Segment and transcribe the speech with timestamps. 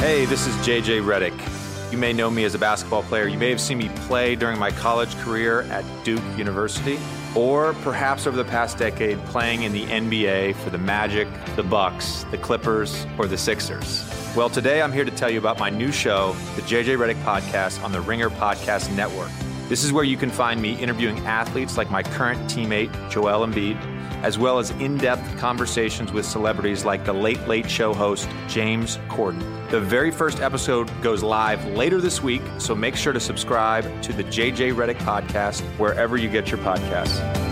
[0.00, 1.92] Hey, this is JJ Redick.
[1.92, 3.28] You may know me as a basketball player.
[3.28, 6.98] You may have seen me play during my college career at Duke University,
[7.36, 12.24] or perhaps over the past decade playing in the NBA for the Magic, the Bucks,
[12.30, 14.10] the Clippers, or the Sixers.
[14.34, 17.84] Well, today I'm here to tell you about my new show, the JJ Redick Podcast
[17.84, 19.30] on the Ringer Podcast Network.
[19.68, 23.78] This is where you can find me interviewing athletes like my current teammate, Joel Embiid
[24.22, 28.98] as well as in depth conversations with celebrities like the Late Late Show host James
[29.08, 29.40] Corden.
[29.70, 34.12] The very first episode goes live later this week, so make sure to subscribe to
[34.12, 37.49] the JJ Redick podcast wherever you get your podcasts.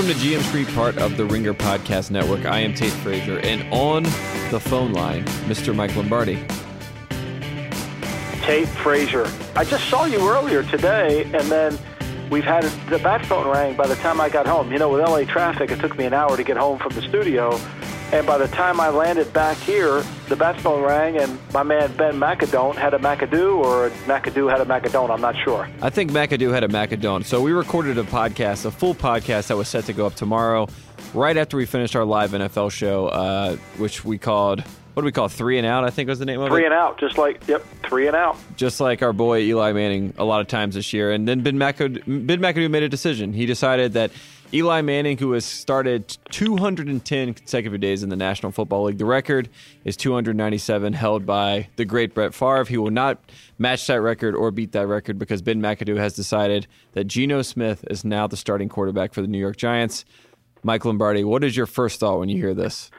[0.00, 2.46] Welcome to GM Street, part of the Ringer Podcast Network.
[2.46, 4.04] I am Tate Frazier, and on
[4.50, 5.74] the phone line, Mr.
[5.74, 6.36] Mike Lombardi.
[8.40, 9.30] Tate Frazier.
[9.54, 11.78] I just saw you earlier today, and then
[12.30, 14.72] we've had the bat phone rang by the time I got home.
[14.72, 17.02] You know, with LA traffic, it took me an hour to get home from the
[17.02, 17.60] studio.
[18.12, 21.94] And by the time I landed back here, the bat phone rang, and my man
[21.96, 25.10] Ben McAdone had a McAdoo, or McAdoo had a McAdone.
[25.10, 25.68] I'm not sure.
[25.80, 27.24] I think McAdoo had a McAdone.
[27.24, 30.66] So we recorded a podcast, a full podcast that was set to go up tomorrow,
[31.14, 34.64] right after we finished our live NFL show, uh, which we called
[34.94, 35.32] what do we call it?
[35.32, 35.84] three and out?
[35.84, 36.60] I think was the name of three it.
[36.62, 38.36] Three and out, just like yep, three and out.
[38.56, 41.56] Just like our boy Eli Manning a lot of times this year, and then Ben
[41.56, 43.32] McAdoo, ben McAdoo made a decision.
[43.32, 44.10] He decided that
[44.52, 49.48] Eli Manning, who has started 210 consecutive days in the National Football League, the record
[49.84, 52.64] is 297, held by the great Brett Favre.
[52.64, 53.20] He will not
[53.58, 57.84] match that record or beat that record because Ben McAdoo has decided that Geno Smith
[57.88, 60.04] is now the starting quarterback for the New York Giants.
[60.64, 62.90] Mike Lombardi, what is your first thought when you hear this?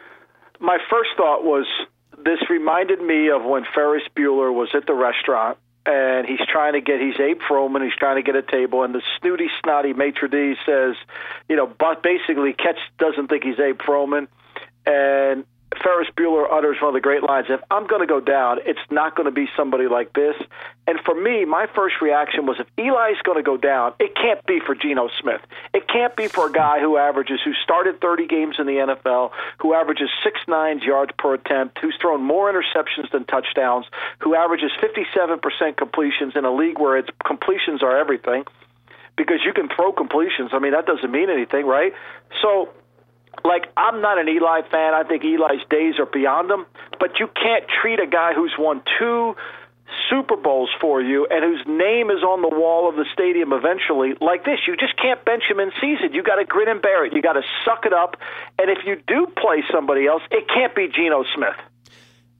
[0.61, 1.65] My first thought was
[2.23, 6.81] this reminded me of when Ferris Bueller was at the restaurant and he's trying to
[6.81, 10.29] get he's Abe Froman, he's trying to get a table, and the snooty, snotty maitre
[10.29, 10.95] d says,
[11.49, 14.27] you know, but basically Ketch doesn't think he's Abe Froman,
[14.85, 15.45] and
[15.83, 18.79] Ferris Bueller utters one of the great lines if I'm going to go down, it's
[18.89, 20.35] not going to be somebody like this.
[20.87, 24.45] And for me, my first reaction was if Eli's going to go down, it can't
[24.45, 25.41] be for Geno Smith.
[25.73, 29.31] It can't be for a guy who averages, who started 30 games in the NFL,
[29.59, 33.85] who averages six nine yards per attempt, who's thrown more interceptions than touchdowns,
[34.19, 38.43] who averages 57% completions in a league where its completions are everything.
[39.17, 40.51] Because you can throw completions.
[40.53, 41.93] I mean, that doesn't mean anything, right?
[42.41, 42.69] So
[43.43, 44.93] like I'm not an Eli fan.
[44.93, 46.65] I think Eli's days are beyond him.
[46.99, 49.35] But you can't treat a guy who's won two
[50.09, 54.13] Super Bowls for you and whose name is on the wall of the stadium eventually
[54.21, 54.59] like this.
[54.67, 56.13] You just can't bench him in season.
[56.13, 57.13] You got to grin and bear it.
[57.13, 58.15] You got to suck it up.
[58.59, 61.55] And if you do play somebody else, it can't be Geno Smith.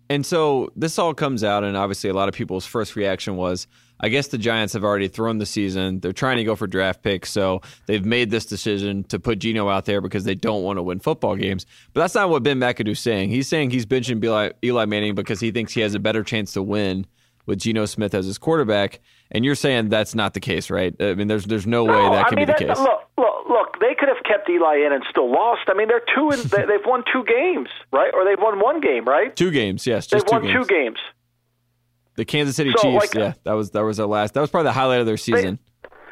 [0.10, 3.66] And so this all comes out, and obviously a lot of people's first reaction was,
[4.02, 6.00] I guess the Giants have already thrown the season.
[6.00, 9.70] They're trying to go for draft picks, so they've made this decision to put Geno
[9.70, 11.66] out there because they don't want to win football games.
[11.94, 13.30] But that's not what Ben McAdoo's saying.
[13.30, 16.54] He's saying he's benching Eli, Eli Manning because he thinks he has a better chance
[16.54, 17.06] to win
[17.46, 19.00] with Geno Smith as his quarterback.
[19.32, 20.96] And you're saying that's not the case, right?
[21.00, 22.78] I mean, there's there's no, no way that I can mean, be the case.
[22.78, 25.62] Look, look, look, they could have kept Eli in and still lost.
[25.68, 28.12] I mean, they're two and they, they've won two games, right?
[28.14, 29.36] Or they've won one game, right?
[29.36, 30.08] Two games, yes.
[30.08, 30.54] They've two won games.
[30.54, 30.98] two games.
[32.22, 34.36] The Kansas City so, Chiefs, like, yeah, that was that was their last.
[34.36, 35.58] That was probably the highlight of their season.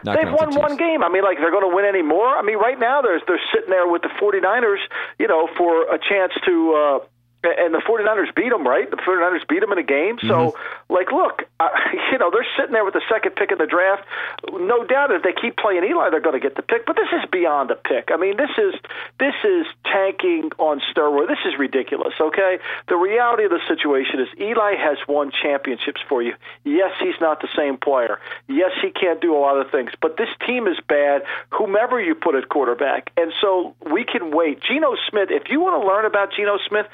[0.03, 1.03] They, they've won one game.
[1.03, 2.25] I mean, like they're going to win any more.
[2.25, 4.81] I mean, right now they're they're sitting there with the 49ers,
[5.19, 7.05] you know, for a chance to uh,
[7.43, 8.89] and the 49ers beat them, right?
[8.89, 10.17] The 49ers beat them in a game.
[10.17, 10.27] Mm-hmm.
[10.27, 10.57] So,
[10.89, 11.69] like, look, uh,
[12.11, 14.03] you know, they're sitting there with the second pick in the draft.
[14.51, 16.85] No doubt if they keep playing Eli, they're going to get the pick.
[16.85, 18.09] But this is beyond a pick.
[18.11, 18.75] I mean, this is
[19.19, 21.27] this is tanking on steroids.
[21.27, 22.59] This is ridiculous, okay?
[22.87, 26.33] The reality of the situation is Eli has won championships for you.
[26.63, 28.19] Yes, he's not the same player.
[28.47, 29.91] Yes, he can't do a lot of things.
[30.01, 33.11] But this team is bad, whomever you put at quarterback.
[33.15, 34.61] And so we can wait.
[34.61, 36.87] Geno Smith, if you want to learn about Geno Smith,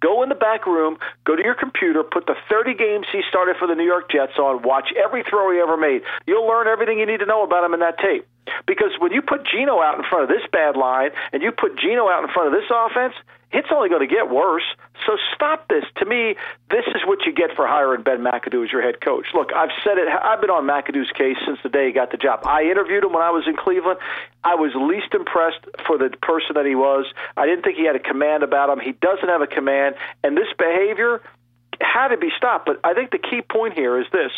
[0.00, 3.56] Go in the back room, go to your computer, put the 30 games he started
[3.58, 6.02] for the New York Jets on, watch every throw he ever made.
[6.26, 8.26] You'll learn everything you need to know about him in that tape.
[8.66, 11.78] Because when you put Geno out in front of this bad line and you put
[11.78, 13.14] Geno out in front of this offense,
[13.52, 14.64] it's only going to get worse.
[15.06, 15.84] So stop this.
[15.98, 16.34] To me,
[16.70, 19.26] this is what you get for hiring Ben McAdoo as your head coach.
[19.34, 20.08] Look, I've said it.
[20.08, 22.40] I've been on McAdoo's case since the day he got the job.
[22.44, 24.00] I interviewed him when I was in Cleveland.
[24.42, 27.06] I was least impressed for the person that he was.
[27.36, 28.80] I didn't think he had a command about him.
[28.80, 29.94] He doesn't have a command,
[30.24, 31.22] and this behavior
[31.80, 32.66] had to be stopped.
[32.66, 34.32] But I think the key point here is this.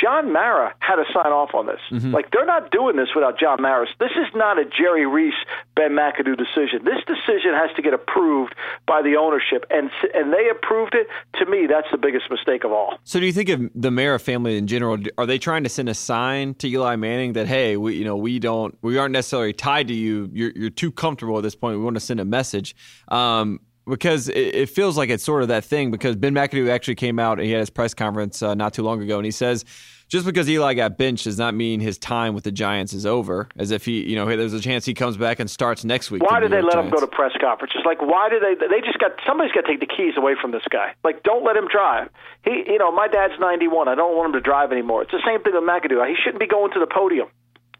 [0.00, 1.80] John Mara had to sign off on this.
[1.90, 2.12] Mm-hmm.
[2.12, 3.86] Like they're not doing this without John Mara.
[3.98, 5.34] This is not a Jerry Reese,
[5.74, 6.84] Ben McAdoo decision.
[6.84, 8.54] This decision has to get approved
[8.86, 11.06] by the ownership, and and they approved it.
[11.38, 12.98] To me, that's the biggest mistake of all.
[13.04, 14.98] So, do you think of the Mara family in general?
[15.18, 18.16] Are they trying to send a sign to Eli Manning that hey, we you know
[18.16, 20.30] we don't we aren't necessarily tied to you.
[20.32, 21.78] You're you're too comfortable at this point.
[21.78, 22.74] We want to send a message.
[23.08, 25.90] Um, because it, feels like it's sort of that thing.
[25.90, 28.82] Because Ben McAdoo actually came out and he had his press conference uh, not too
[28.82, 29.64] long ago, and he says
[30.12, 33.48] just because Eli got benched does not mean his time with the Giants is over.
[33.56, 36.22] As if he, you know, there's a chance he comes back and starts next week.
[36.22, 36.92] Why did they let Giants.
[36.92, 37.80] him go to press conferences?
[37.86, 38.54] Like, why do they?
[38.54, 40.92] They just got somebody's got to take the keys away from this guy.
[41.02, 42.10] Like, don't let him drive.
[42.44, 43.88] He, you know, my dad's 91.
[43.88, 45.00] I don't want him to drive anymore.
[45.00, 46.06] It's the same thing with McAdoo.
[46.06, 47.28] He shouldn't be going to the podium.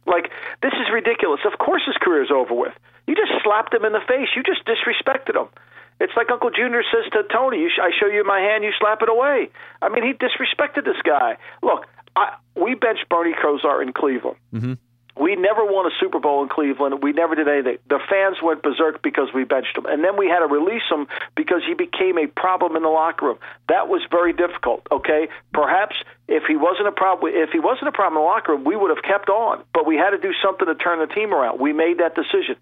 [0.07, 0.33] Like,
[0.63, 1.41] this is ridiculous.
[1.45, 2.73] Of course, his career is over with.
[3.07, 4.29] You just slapped him in the face.
[4.35, 5.53] You just disrespected him.
[6.01, 8.71] It's like Uncle Junior says to Tony, you sh- I show you my hand, you
[8.79, 9.51] slap it away.
[9.81, 11.37] I mean, he disrespected this guy.
[11.63, 11.87] Look,
[12.17, 14.37] I, we benched Bernie Kosar in Cleveland.
[14.53, 14.75] Mm-hmm.
[15.15, 17.03] We never won a Super Bowl in Cleveland.
[17.03, 17.77] We never did anything.
[17.89, 21.07] The fans went berserk because we benched him, and then we had to release him
[21.37, 23.39] because he became a problem in the locker room.
[23.69, 24.87] That was very difficult.
[24.91, 25.97] Okay, perhaps
[26.29, 28.75] if he wasn't a problem, if he wasn't a problem in the locker room, we
[28.75, 29.63] would have kept on.
[29.75, 31.61] But we had to do something to turn the team around.
[31.61, 32.57] We made that decision.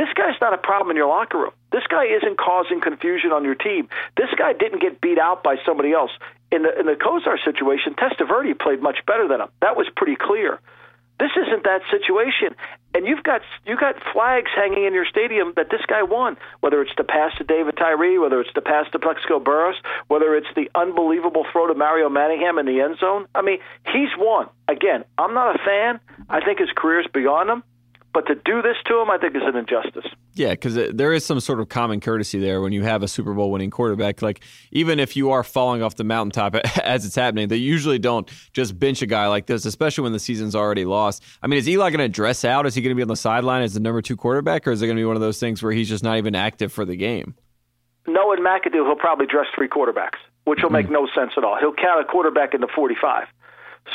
[0.00, 1.52] This guy's not a problem in your locker room.
[1.72, 3.86] This guy isn't causing confusion on your team.
[4.16, 6.10] This guy didn't get beat out by somebody else.
[6.50, 9.48] In the in the Kosar situation, Testaverde played much better than him.
[9.60, 10.58] That was pretty clear.
[11.18, 12.56] This isn't that situation,
[12.94, 16.38] and you've got you got flags hanging in your stadium that this guy won.
[16.60, 19.76] Whether it's the pass to David Tyree, whether it's the pass to Plaxico Burress,
[20.08, 23.26] whether it's the unbelievable throw to Mario Manningham in the end zone.
[23.34, 24.48] I mean, he's won.
[24.66, 26.00] Again, I'm not a fan.
[26.30, 27.62] I think his career's beyond him.
[28.12, 30.10] But to do this to him, I think is an injustice.
[30.34, 33.34] Yeah, because there is some sort of common courtesy there when you have a Super
[33.34, 34.20] Bowl winning quarterback.
[34.20, 34.40] Like,
[34.72, 38.78] even if you are falling off the mountaintop as it's happening, they usually don't just
[38.78, 41.22] bench a guy like this, especially when the season's already lost.
[41.40, 42.66] I mean, is Eli going to dress out?
[42.66, 44.82] Is he going to be on the sideline as the number two quarterback, or is
[44.82, 46.84] it going to be one of those things where he's just not even active for
[46.84, 47.34] the game?
[48.08, 50.74] No, in McAdoo, he'll probably dress three quarterbacks, which will mm-hmm.
[50.74, 51.56] make no sense at all.
[51.60, 53.28] He'll count a quarterback in the 45.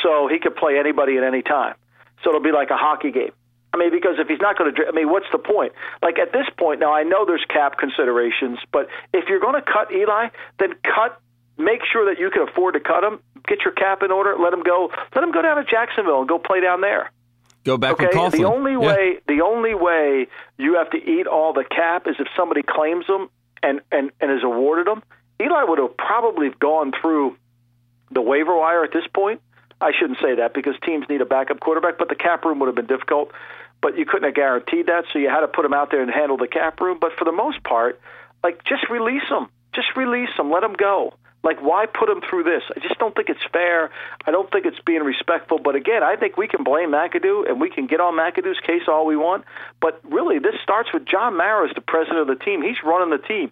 [0.03, 1.75] So he could play anybody at any time.
[2.23, 3.31] So it'll be like a hockey game.
[3.75, 5.73] I mean, because if he's not going to, I mean, what's the point?
[6.01, 9.61] Like at this point now, I know there's cap considerations, but if you're going to
[9.61, 10.29] cut Eli,
[10.59, 11.19] then cut.
[11.57, 13.19] Make sure that you can afford to cut him.
[13.47, 14.35] Get your cap in order.
[14.37, 14.91] Let him go.
[15.13, 17.11] Let him go down to Jacksonville and go play down there.
[17.63, 18.29] Go back okay?
[18.29, 20.27] The only way, the only way
[20.57, 23.29] you have to eat all the cap is if somebody claims them
[23.63, 25.01] and and and is awarded them.
[25.41, 27.35] Eli would have probably gone through
[28.11, 29.41] the waiver wire at this point.
[29.85, 32.67] I shouldn't say that because teams need a backup quarterback, but the cap room would
[32.67, 33.31] have been difficult
[33.81, 36.09] but you couldn't have guaranteed that, so you had to put him out there and
[36.09, 36.97] handle the cap room.
[36.99, 38.01] But for the most part,
[38.43, 41.13] like just release him, just release him, let him go.
[41.43, 42.63] Like, why put him through this?
[42.75, 43.91] I just don't think it's fair.
[44.25, 45.59] I don't think it's being respectful.
[45.59, 48.81] But again, I think we can blame McAdoo and we can get on McAdoo's case
[48.87, 49.45] all we want.
[49.79, 52.63] But really, this starts with John Mara the president of the team.
[52.63, 53.51] He's running the team.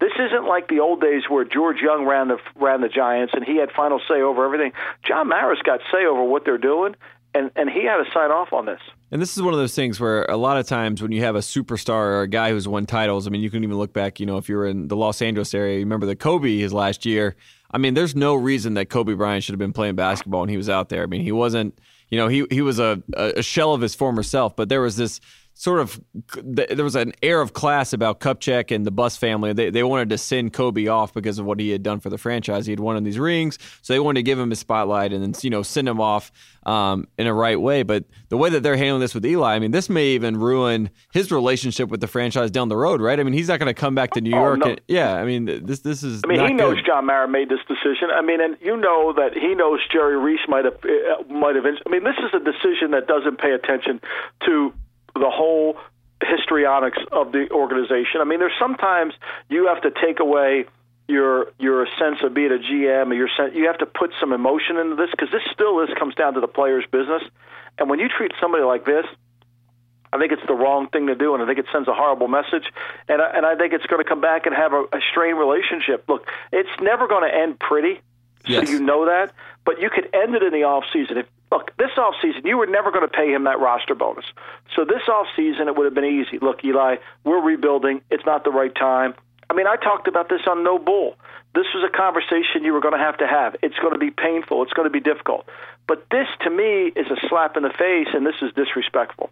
[0.00, 3.44] This isn't like the old days where George Young ran the ran the Giants and
[3.44, 4.72] he had final say over everything.
[5.06, 6.96] John Mara's got say over what they're doing,
[7.34, 8.80] and and he had to sign off on this.
[9.10, 11.36] And this is one of those things where a lot of times when you have
[11.36, 14.18] a superstar or a guy who's won titles, I mean, you can even look back,
[14.18, 17.06] you know, if you're in the Los Angeles area, you remember the Kobe his last
[17.06, 17.36] year.
[17.70, 20.56] I mean, there's no reason that Kobe Bryant should have been playing basketball when he
[20.56, 21.04] was out there.
[21.04, 24.22] I mean, he wasn't, you know, he he was a a shell of his former
[24.22, 25.20] self, but there was this
[25.54, 26.00] sort of
[26.42, 29.52] there was an air of class about Kupchak and the Buss family.
[29.52, 32.18] They they wanted to send Kobe off because of what he had done for the
[32.18, 32.66] franchise.
[32.66, 35.34] He had won these rings, so they wanted to give him a spotlight and then
[35.42, 36.32] you know send him off
[36.66, 37.84] um, in a right way.
[37.84, 40.90] But the way that they're handling this with Eli, I mean, this may even ruin
[41.12, 43.18] his relationship with the franchise down the road, right?
[43.18, 44.58] I mean, he's not going to come back to New oh, York.
[44.58, 44.66] No.
[44.66, 46.22] And, yeah, I mean, this this is.
[46.24, 46.86] I mean, he knows good.
[46.86, 48.08] John Mara made this decision.
[48.12, 51.64] I mean, and you know that he knows Jerry Reese might have uh, might have.
[51.64, 54.00] I mean, this is a decision that doesn't pay attention
[54.46, 54.72] to
[55.14, 55.76] the whole
[56.22, 58.20] histrionics of the organization.
[58.20, 59.14] I mean, there's sometimes
[59.48, 60.66] you have to take away
[61.06, 64.32] your your sense of being a GM or your sense you have to put some
[64.32, 67.22] emotion into this because this still is comes down to the player's business.
[67.78, 69.04] And when you treat somebody like this,
[70.12, 72.28] I think it's the wrong thing to do, and I think it sends a horrible
[72.28, 72.64] message.
[73.08, 75.38] And I, and I think it's going to come back and have a, a strained
[75.38, 76.04] relationship.
[76.08, 78.00] Look, it's never going to end pretty,
[78.46, 78.64] yes.
[78.64, 79.34] so you know that.
[79.64, 81.18] But you could end it in the off season.
[81.18, 84.26] If look, this off season, you were never going to pay him that roster bonus.
[84.74, 86.38] So this off season, it would have been easy.
[86.38, 88.02] Look, Eli, we're rebuilding.
[88.10, 89.14] It's not the right time.
[89.48, 91.16] I mean, I talked about this on No Bull.
[91.54, 93.54] This was a conversation you were going to have to have.
[93.62, 94.62] It's going to be painful.
[94.62, 95.46] It's going to be difficult.
[95.86, 99.30] But this, to me, is a slap in the face, and this is disrespectful.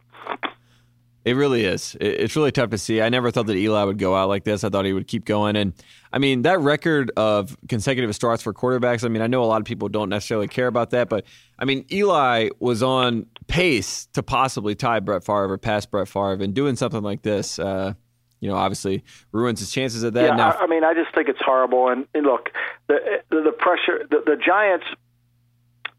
[1.24, 1.96] It really is.
[2.00, 3.00] It's really tough to see.
[3.00, 4.64] I never thought that Eli would go out like this.
[4.64, 5.54] I thought he would keep going.
[5.54, 5.72] And
[6.12, 9.60] I mean, that record of consecutive starts for quarterbacks, I mean, I know a lot
[9.60, 11.24] of people don't necessarily care about that, but
[11.60, 16.42] I mean, Eli was on pace to possibly tie Brett Favre or pass Brett Favre,
[16.42, 17.94] and doing something like this, uh,
[18.40, 20.24] you know, obviously ruins his chances of that.
[20.24, 21.88] Yeah, now, I, I mean, I just think it's horrible.
[21.88, 22.50] And, and look,
[22.88, 24.86] the, the the pressure, the, the Giants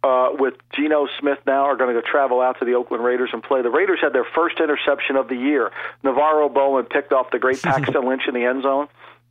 [0.04, 3.30] uh, with Geno Smith now are going to go travel out to the Oakland Raiders
[3.32, 3.62] and play.
[3.62, 5.72] The Raiders had their first interception of the year.
[6.04, 8.88] NaVorro Bowman picked off the great Paxton Lynch in the end zone,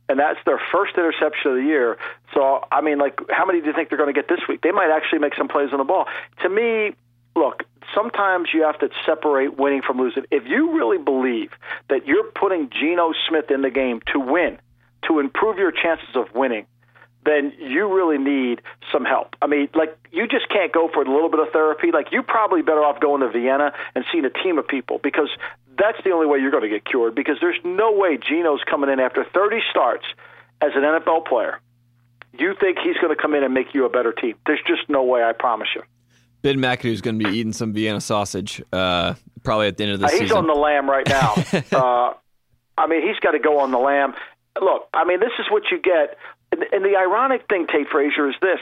[0.09, 1.97] and that's their first interception of the year.
[2.33, 4.61] So, I mean, like, how many do you think they're going to get this week?
[4.61, 6.07] They might actually make some plays on the ball.
[6.41, 6.95] To me,
[7.35, 7.63] look,
[7.93, 10.23] sometimes you have to separate winning from losing.
[10.31, 11.51] If you really believe
[11.89, 14.57] that you're putting Geno Smith in the game to win,
[15.07, 16.65] to improve your chances of winning,
[17.25, 18.61] then you really need
[18.91, 19.35] some help.
[19.41, 21.91] I mean, like you just can't go for a little bit of therapy.
[21.91, 25.29] Like you're probably better off going to Vienna and seeing a team of people because
[25.77, 27.15] that's the only way you're going to get cured.
[27.15, 30.05] Because there's no way Geno's coming in after 30 starts
[30.61, 31.59] as an NFL player.
[32.37, 34.35] You think he's going to come in and make you a better team?
[34.45, 35.23] There's just no way.
[35.23, 35.83] I promise you.
[36.41, 39.13] Ben McAdoo is going to be eating some Vienna sausage uh,
[39.43, 40.25] probably at the end of the uh, season.
[40.25, 41.35] He's on the lamb right now.
[41.71, 42.13] uh,
[42.77, 44.13] I mean, he's got to go on the lamb.
[44.59, 46.17] Look, I mean, this is what you get
[46.53, 48.59] and, and the ironic thing, Tate Frazier, is this: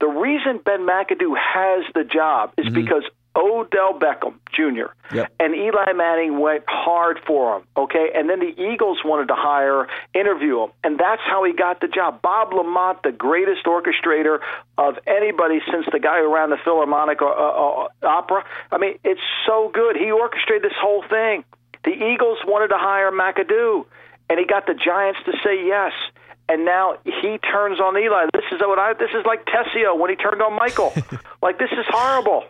[0.00, 2.74] the reason Ben McAdoo has the job is mm-hmm.
[2.74, 3.04] because
[3.36, 4.90] Odell Beckham Jr.
[5.14, 5.32] Yep.
[5.38, 8.10] and Eli Manning went hard for him, okay?
[8.14, 11.86] And then the Eagles wanted to hire, interview him, and that's how he got the
[11.86, 12.20] job.
[12.20, 14.40] Bob LaMonte, the greatest orchestrator
[14.76, 18.44] of anybody since the guy who ran the Philharmonic uh, uh, Opera.
[18.72, 19.96] I mean, it's so good.
[19.96, 21.44] He orchestrated this whole thing.
[21.84, 23.86] The Eagles wanted to hire McAdoo,
[24.28, 25.92] and he got the Giants to say yes
[26.48, 28.26] and now he turns on Eli.
[28.32, 28.94] This is what I.
[28.94, 30.92] This is like Tessio when he turned on Michael.
[31.42, 32.44] like this is horrible.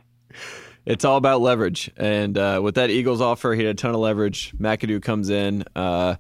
[0.87, 4.01] It's all about leverage, and uh, with that Eagles offer, he had a ton of
[4.01, 4.55] leverage.
[4.57, 6.17] McAdoo comes in, uh,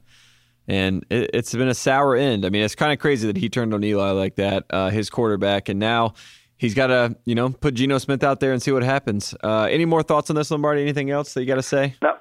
[0.67, 2.45] and it, has been a sour end.
[2.45, 5.09] I mean, it's kind of crazy that he turned on Eli like that, uh, his
[5.09, 6.15] quarterback, and now
[6.59, 9.35] he's got to you know put Geno Smith out there and see what happens.
[9.43, 10.83] Uh, any more thoughts on this, Lombardi?
[10.83, 11.95] Anything else that you got to say?
[12.03, 12.17] No,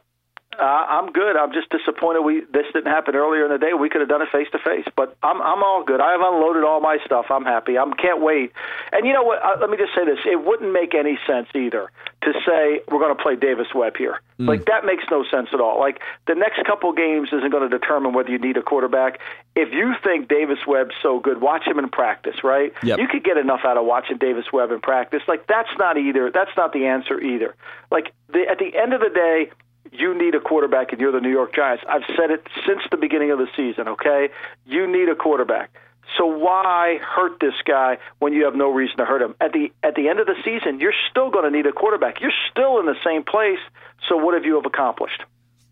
[0.60, 1.38] uh, I'm good.
[1.38, 3.74] I'm just disappointed we this didn't happen earlier in the day.
[3.74, 6.02] We could have done it face to face, but I'm I'm all good.
[6.02, 7.28] I have unloaded all my stuff.
[7.30, 7.78] I'm happy.
[7.78, 8.52] I can't wait.
[8.92, 9.44] And you know what?
[9.44, 11.92] Uh, let me just say this: it wouldn't make any sense either
[12.24, 14.20] to say we're going to play Davis Webb here.
[14.40, 14.48] Mm.
[14.48, 15.80] Like that makes no sense at all.
[15.80, 19.20] Like the next couple games isn't going to determine whether you need a quarterback.
[19.56, 22.44] If you think Davis Webb's so good, watch him in practice.
[22.44, 22.74] Right?
[22.84, 23.00] Yep.
[23.00, 25.22] You could get enough out of watching Davis Webb in practice.
[25.28, 26.32] Like that's not either.
[26.32, 27.56] That's not the answer either.
[27.92, 29.52] Like the, at the end of the day
[29.92, 31.84] you need a quarterback and you're the New York Giants.
[31.88, 34.30] I've said it since the beginning of the season, okay?
[34.66, 35.72] You need a quarterback.
[36.18, 39.36] So why hurt this guy when you have no reason to hurt him?
[39.42, 42.22] At the at the end of the season, you're still going to need a quarterback.
[42.22, 43.60] You're still in the same place.
[44.08, 45.24] So what have you have accomplished?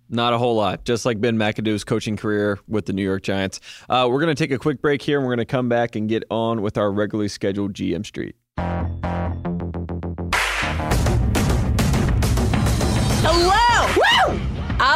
[0.09, 3.59] Not a whole lot, just like Ben McAdoo's coaching career with the New York Giants.
[3.89, 5.95] Uh, we're going to take a quick break here, and we're going to come back
[5.95, 8.35] and get on with our regularly scheduled GM Street.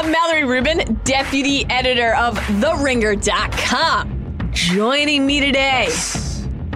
[0.09, 4.49] I'm Mallory Rubin, deputy editor of TheRinger.com.
[4.51, 5.87] Joining me today,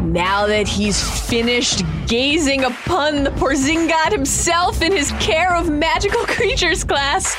[0.01, 6.83] now that he's finished gazing upon the Porzingis himself in his Care of Magical Creatures
[6.83, 7.35] class,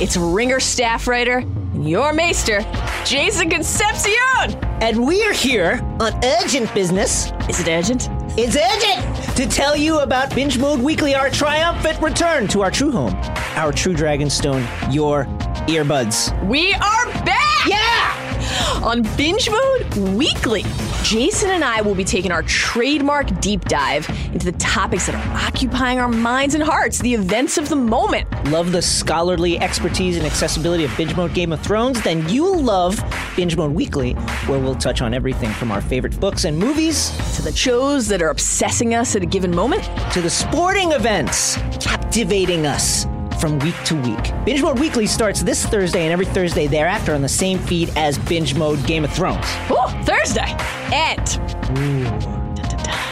[0.00, 2.62] it's Ringer staff writer and your maester,
[3.04, 4.56] Jason Concepcion.
[4.82, 7.30] And we're here on urgent business.
[7.48, 8.08] Is it urgent?
[8.36, 12.90] It's urgent to tell you about Binge Mode Weekly, our triumphant return to our true
[12.90, 13.14] home,
[13.56, 15.24] our true Dragonstone, your
[15.66, 16.30] earbuds.
[16.46, 17.66] We are back!
[17.66, 18.82] Yeah!
[18.84, 20.62] On Binge Mode Weekly,
[21.02, 25.46] Jason and I will be taking our trademark deep dive into the topics that are
[25.46, 28.30] occupying our minds and hearts, the events of the moment.
[28.50, 32.00] Love the scholarly expertise and accessibility of Binge Mode Game of Thrones?
[32.02, 33.02] Then you'll love
[33.36, 34.12] Binge Mode Weekly,
[34.46, 38.20] where we'll touch on everything from our favorite books and movies to the shows that
[38.20, 43.06] are obsessing us at a given moment to the sporting events captivating us
[43.46, 44.32] from week to week.
[44.44, 48.18] Binge Mode Weekly starts this Thursday and every Thursday thereafter on the same feed as
[48.18, 49.44] Binge Mode Game of Thrones.
[49.70, 50.56] Oh, Thursday!
[50.92, 51.24] And.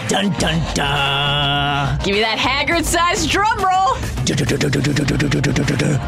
[0.09, 1.99] Dun dun dun!
[2.03, 3.95] Give me that Hagrid sized drum roll!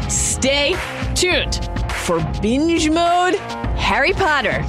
[0.09, 0.75] Stay
[1.15, 3.35] tuned for Binge Mode
[3.79, 4.65] Harry Potter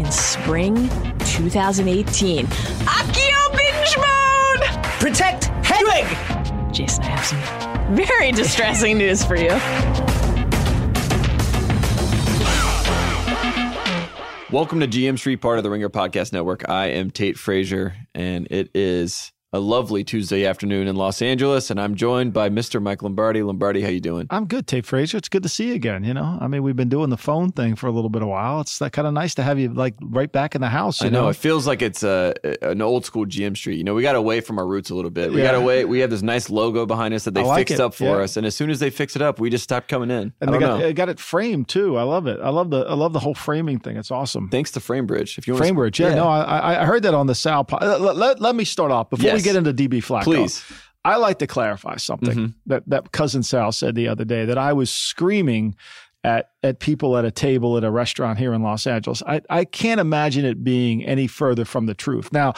[0.00, 0.88] in spring
[1.20, 2.46] 2018.
[2.46, 4.82] Accio Binge Mode!
[4.98, 6.06] Protect Hedwig!
[6.74, 9.50] Jason, I have some very distressing news for you.
[14.50, 16.68] Welcome to GM Street, part of the Ringer Podcast Network.
[16.68, 21.80] I am Tate Frazier, and it is a lovely Tuesday afternoon in Los Angeles, and
[21.80, 22.80] I'm joined by Mr.
[22.80, 23.42] Mike Lombardi.
[23.42, 24.26] Lombardi, how you doing?
[24.28, 25.16] I'm good, Tate Frazier.
[25.16, 26.04] It's good to see you again.
[26.04, 28.28] You know, I mean, we've been doing the phone thing for a little bit of
[28.28, 28.60] while.
[28.60, 31.00] It's that kind of nice to have you like right back in the house.
[31.00, 33.78] I know, know, it feels like it's a, an old school GM Street.
[33.78, 35.32] You know, we got away from our roots a little bit.
[35.32, 35.52] We Yeah.
[35.52, 35.86] got away.
[35.86, 38.24] We have this nice logo behind us that they like fixed it, up for yeah.
[38.24, 40.34] us, and as soon as they fix it up, we just stopped coming in.
[40.42, 41.96] and I they got, they got it framed too.
[41.96, 42.40] I love it.
[42.42, 43.96] I love the I love the whole framing thing.
[43.96, 44.50] It's awesome.
[44.50, 45.38] Thanks to Framebridge.
[45.38, 47.64] If you want Framebridge, yeah, no, I, I heard that on the Sal.
[47.64, 49.45] Po- uh, let, let, let me start off before we Yes.
[49.46, 50.24] Get into DB Flacco.
[50.24, 50.64] Please.
[51.04, 52.46] I like to clarify something Mm-hmm.
[52.66, 55.76] that that cousin Sal said the other day that I was screaming
[56.24, 59.22] at at people at a table at a restaurant here in Los Angeles.
[59.26, 62.32] I, I can't imagine it being any further from the truth.
[62.32, 62.54] Now,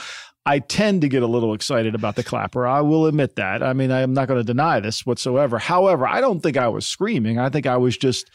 [0.46, 2.66] I tend to get a little excited about the clapper.
[2.66, 3.62] I will admit that.
[3.62, 5.58] I mean, I'm not going to deny this whatsoever.
[5.58, 7.38] However, I don't think I was screaming.
[7.38, 8.30] I think I was just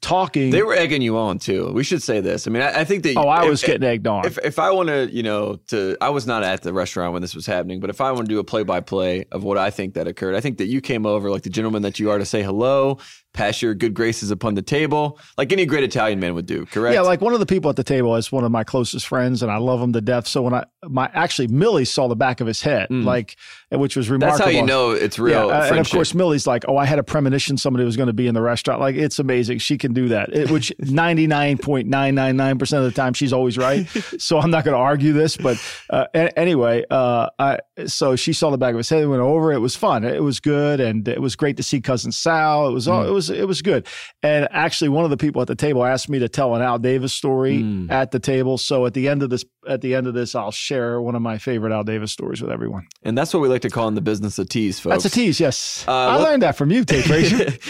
[0.00, 0.50] talking.
[0.50, 1.72] They were egging you on too.
[1.72, 2.46] We should say this.
[2.46, 3.16] I mean, I, I think that.
[3.16, 4.26] oh, I if- was getting egged on.
[4.26, 7.22] If if I want to, you know, to I was not at the restaurant when
[7.22, 9.58] this was happening, but if I want to do a play by play of what
[9.58, 12.10] I think that occurred, I think that you came over like the gentleman that you
[12.10, 12.98] are to say hello,
[13.36, 16.66] pass your good graces upon the table, like any great Italian man would do.
[16.66, 16.94] Correct?
[16.94, 19.42] Yeah, like one of the people at the table is one of my closest friends,
[19.42, 20.26] and I love him to death.
[20.26, 23.36] So when I my actually Millie saw the back of his head, like
[23.70, 24.20] which was Mm.
[24.20, 24.44] that's remarkable.
[24.46, 25.48] how you know it's real.
[25.48, 28.12] Yeah, and of course Millie's like, "Oh, I had a premonition somebody was going to
[28.12, 29.58] be in the restaurant." Like it's amazing.
[29.58, 30.32] She can do that.
[30.34, 33.86] It, which ninety nine point nine nine nine percent of the time she's always right.
[34.18, 35.56] so I'm not going to argue this, but
[35.90, 39.52] uh, anyway, uh, I, so she saw the back of his head, and went over.
[39.52, 40.04] It was fun.
[40.04, 42.68] It was good, and it was great to see cousin Sal.
[42.68, 42.92] It was Mm.
[42.92, 43.86] all, it was it was good.
[44.22, 46.78] And actually, one of the people at the table asked me to tell an Al
[46.78, 47.90] Davis story Mm.
[47.90, 48.58] at the table.
[48.58, 51.22] So at the end of this, at the end of this, I'll share one of
[51.22, 52.86] my favorite Al Davis stories with everyone.
[53.02, 55.02] and that's what we like to call in the business a tease, folks.
[55.02, 55.84] That's a tease, yes.
[55.86, 57.06] Uh, I learned that from you, Tate.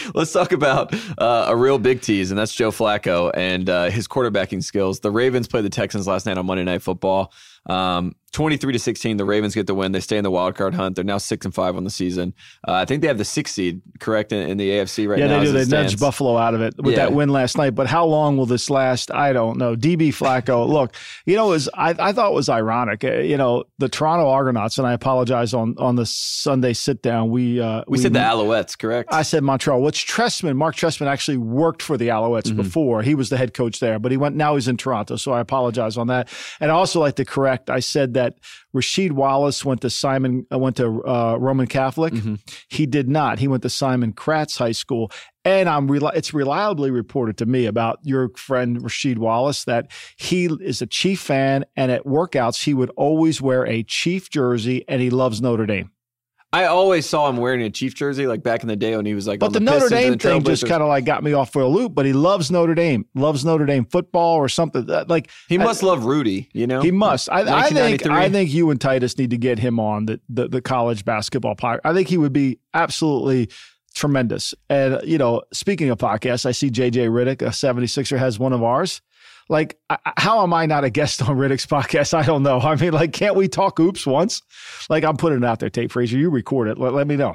[0.14, 4.06] Let's talk about uh, a real big tease, and that's Joe Flacco and uh, his
[4.08, 5.00] quarterbacking skills.
[5.00, 7.32] The Ravens played the Texans last night on Monday Night Football.
[7.66, 9.92] Um, 23 to 16, the Ravens get the win.
[9.92, 10.94] They stay in the wild card hunt.
[10.94, 12.34] They're now six and five on the season.
[12.68, 15.26] Uh, I think they have the six seed, correct, in, in the AFC right yeah,
[15.28, 15.38] now.
[15.38, 15.52] they do.
[15.52, 17.06] They nudged Buffalo out of it with Yeah.
[17.06, 17.74] that win last night.
[17.74, 19.10] But how long will this last?
[19.10, 19.74] I don't know.
[19.74, 23.02] DB Flacco, look, you know, it was I, I thought it was ironic.
[23.04, 27.30] Uh, You know, the Toronto Argonauts, and I apologize on on the Sunday sit down.
[27.30, 29.14] We uh, We said the Alouettes, correct?
[29.14, 29.80] I said Montreal.
[29.80, 32.56] Which Trestman, Marc Trestman actually worked for the Alouettes Mm-hmm.
[32.58, 33.02] before.
[33.02, 35.16] He was the head coach there, but he went now he's in Toronto.
[35.16, 36.28] So I apologize on that.
[36.60, 37.70] And I also like to correct.
[37.70, 38.25] I said that
[38.74, 42.14] Rasheed Wallace went to Simon uh, went to uh, Roman Catholic.
[42.14, 42.36] Mm-hmm.
[42.68, 43.38] He did not.
[43.38, 45.10] He went to Simon Gratz High School.
[45.44, 50.82] And I'm it's reliably reported to me about your friend Rasheed Wallace that he is
[50.82, 55.08] a Chief fan, and at workouts he would always wear a Chief jersey, and he
[55.08, 55.92] loves Notre Dame.
[56.52, 59.14] I always saw him wearing a Chief jersey, like back in the day when he
[59.14, 59.40] was like.
[59.40, 61.52] But the, the, Notre Pistons Dame the thing just kind of like got me off
[61.52, 61.94] for a loop.
[61.94, 64.86] But he loves Notre Dame, loves Notre Dame football or something.
[64.86, 66.80] That- Like He must love Rudy, you know.
[66.80, 67.28] he must.
[67.30, 68.06] I, I think.
[68.06, 71.56] I think you and Titus need to get him on the the, the college basketball
[71.56, 71.80] podcast.
[71.84, 73.50] I think he would be absolutely
[73.94, 74.54] tremendous.
[74.70, 78.62] And you know, speaking of podcasts, I see JJ Redick, a 76er, has one of
[78.62, 79.02] ours.
[79.48, 79.78] Like,
[80.16, 82.14] how am I not a guest on Redick's podcast?
[82.14, 82.58] I don't know.
[82.58, 84.42] I mean, like, can't we talk oops once?
[84.90, 86.18] Like, I'm putting it out there, Tate Frazier.
[86.18, 86.78] You record it.
[86.78, 87.34] Let, let me know.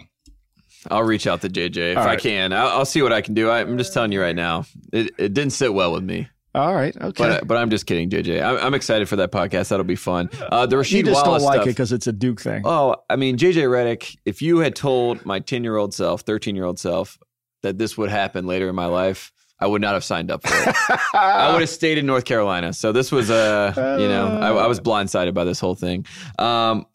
[0.90, 2.54] I'll reach out to JJ if All I can.
[2.54, 3.50] I'll, I'll see what I can do.
[3.50, 6.28] I, I'm just telling you right now, it, it didn't sit well with me.
[6.54, 6.96] All right.
[6.96, 7.24] Okay.
[7.24, 8.44] But but I'm just kidding, JJ.
[8.44, 9.70] I'm, I'm excited for that podcast.
[9.70, 10.30] That'll be fun.
[10.38, 11.68] Uh, the you Rasheed just Wallace don't like stuff.
[11.68, 12.64] it because it's a Duke thing.
[12.66, 14.18] Oh, I mean, JJ Redick.
[14.26, 17.18] If you had told my 10 year old self, 13 year old self,
[17.64, 20.54] that this would happen later in my life, I would not have signed up for
[20.54, 20.76] it.
[21.14, 22.74] I would have stayed in North Carolina.
[22.74, 26.06] So this was uh, you know, I, I was blindsided by this whole thing.
[26.40, 26.86] Um,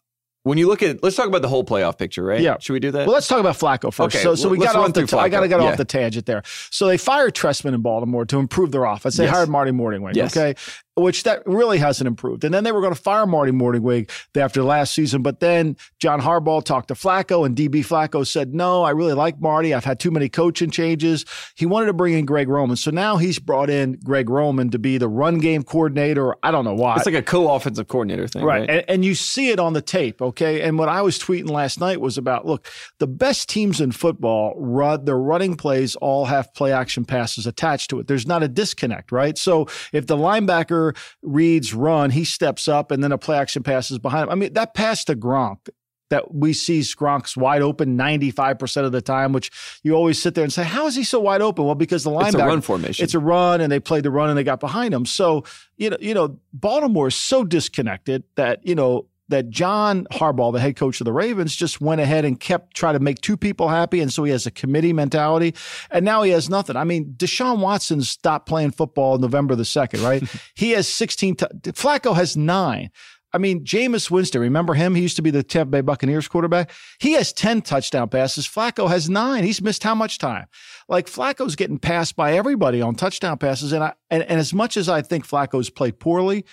[0.43, 2.39] when you look at, let's talk about the whole playoff picture, right?
[2.39, 2.55] Yeah.
[2.61, 3.05] Should we do that?
[3.05, 4.15] Well, let's talk about Flacco first.
[4.15, 5.05] Okay, so, so we got off the.
[5.05, 5.67] through I got to get Yeah.
[5.71, 6.41] off the tangent there.
[6.71, 9.17] So they fired Trestman in Baltimore to improve their offense.
[9.17, 9.35] They Yes.
[9.35, 10.15] hired Marty Mornhinweg.
[10.15, 10.35] Yes.
[10.37, 10.55] Okay,
[10.97, 12.43] which that really hasn't improved.
[12.43, 16.19] And then they were going to fire Marty Mornhinweg after last season, but then John
[16.19, 19.73] Harbaugh talked to Flacco, and DB Flacco said, "No, I really like Marty.
[19.73, 23.17] I've had too many coaching changes." He wanted to bring in Greg Roman, so now
[23.17, 26.35] he's brought in Greg Roman to be the run game coordinator.
[26.43, 26.95] I don't know why.
[26.97, 28.57] it's like a co offensive coordinator thing, right?
[28.61, 28.69] Right.
[28.69, 30.21] And, and you see it on the tape.
[30.21, 30.61] Okay.
[30.61, 32.67] And what I was tweeting last night was about look,
[32.99, 37.89] the best teams in football run their running plays all have play action passes attached
[37.91, 38.07] to it.
[38.07, 39.37] There's not a disconnect, right?
[39.37, 40.86] So if the linebacker
[41.21, 44.29] reads run, he steps up and then a play action pass is behind him.
[44.29, 45.69] I mean, that pass to Gronk
[46.09, 49.51] that we see Gronk's wide open 95% of the time, which
[49.83, 51.65] you always sit there and say, how is he so wide open?
[51.65, 53.03] Well, because the linebacker It's a run formation.
[53.03, 55.05] it's a run and they played the run and they got behind him.
[55.05, 55.43] So,
[55.75, 60.59] you know, you know, Baltimore is so disconnected that, you know, that John Harbaugh, the
[60.59, 63.67] head coach of the Ravens, just went ahead and kept trying to make two people
[63.67, 63.99] happy.
[63.99, 65.53] And so he has a committee mentality.
[65.91, 66.75] And now he has nothing.
[66.75, 70.23] I mean, Deshaun Watson stopped playing football November the 2nd, right?
[70.55, 71.35] he has 16.
[71.35, 72.89] T- Flacco has nine.
[73.33, 74.95] I mean, Jameis Winston, remember him?
[74.95, 76.71] He used to be the Tampa Bay Buccaneers quarterback.
[76.99, 78.47] He has 10 touchdown passes.
[78.47, 79.43] Flacco has nine.
[79.43, 80.45] He's missed how much time?
[80.87, 83.73] Like Flacco's getting passed by everybody on touchdown passes.
[83.73, 86.45] And I, and, and as much as I think Flacco's played poorly,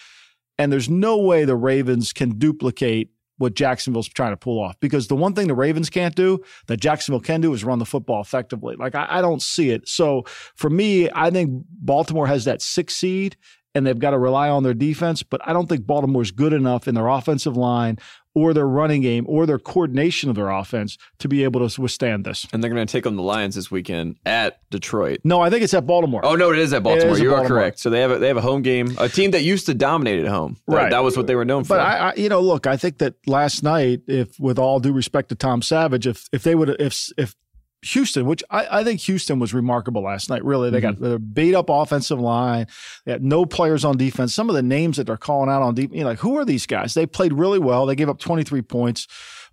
[0.58, 4.78] and there's no way the Ravens can duplicate what Jacksonville's trying to pull off.
[4.80, 7.86] Because the one thing the Ravens can't do that Jacksonville can do is run the
[7.86, 8.76] football effectively.
[8.76, 9.88] Like I, I don't see it.
[9.88, 10.22] So
[10.54, 13.36] for me, I think Baltimore has that six seed
[13.74, 15.22] and they've got to rely on their defense.
[15.22, 17.98] But I don't think Baltimore's good enough in their offensive line
[18.34, 22.24] or their running game or their coordination of their offense to be able to withstand
[22.24, 22.46] this.
[22.52, 25.20] And they're going to take on the Lions this weekend at Detroit.
[25.24, 26.24] No, I think it's at Baltimore.
[26.24, 27.14] Oh no, it is at Baltimore.
[27.14, 27.78] Is you at are correct.
[27.78, 30.20] So they have a, they have a home game, a team that used to dominate
[30.20, 30.56] at home.
[30.66, 30.90] That, Right.
[30.90, 31.68] That was what they were known for.
[31.70, 34.92] But I, I, you know, look, I think that last night, if with all due
[34.92, 37.36] respect to Tom Savage, if if they would, if if
[37.84, 40.44] Houston, which I, I think Houston was remarkable last night.
[40.44, 42.66] Really, they got a beat up offensive line.
[43.04, 44.34] They had no players on defense.
[44.34, 46.44] Some of the names that they're calling out on deep, you know, like who are
[46.44, 46.94] these guys?
[46.94, 47.86] They played really well.
[47.86, 49.06] They gave up 23 points.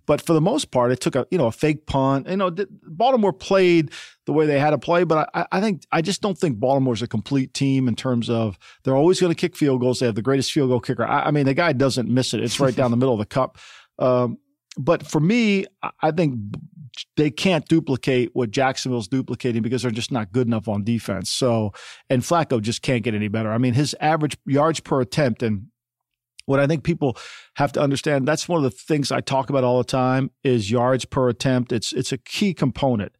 [0.06, 2.28] But for the most part, it took a you know a fake punt.
[2.28, 2.50] You know,
[2.82, 3.92] Baltimore played
[4.26, 7.02] the way they had to play, but I, I think I just don't think Baltimore's
[7.02, 10.00] a complete team in terms of they're always going to kick field goals.
[10.00, 11.04] They have the greatest field goal kicker.
[11.04, 12.42] I, I mean, the guy doesn't miss it.
[12.42, 13.58] It's right down the middle of the cup.
[13.98, 14.38] Um,
[14.76, 15.66] but for me,
[16.00, 16.38] I think
[17.16, 21.30] they can't duplicate what Jacksonville's duplicating because they're just not good enough on defense.
[21.30, 21.72] So,
[22.10, 23.52] and Flacco just can't get any better.
[23.52, 25.68] I mean, his average yards per attempt and
[26.46, 27.16] what I think people
[27.54, 30.70] have to understand, that's one of the things I talk about all the time is
[30.70, 31.72] yards per attempt.
[31.72, 33.12] It's it's a key component.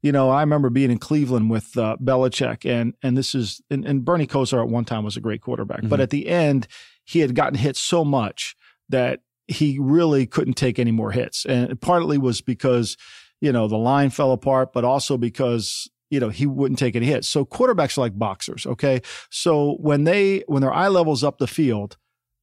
[0.00, 3.84] You know, I remember being in Cleveland with uh, Belichick, and and this is and,
[3.84, 6.68] and Bernie Kosar at one time was a great quarterback, but at the end
[7.04, 8.54] he had gotten hit so much
[8.90, 12.96] that he really couldn't take any more hits, and partly was because
[13.40, 17.06] you know the line fell apart, but also because you know he wouldn't take any
[17.06, 17.28] hits.
[17.28, 19.00] So quarterbacks are like boxers, okay?
[19.30, 21.96] So when they when their eye levels up the field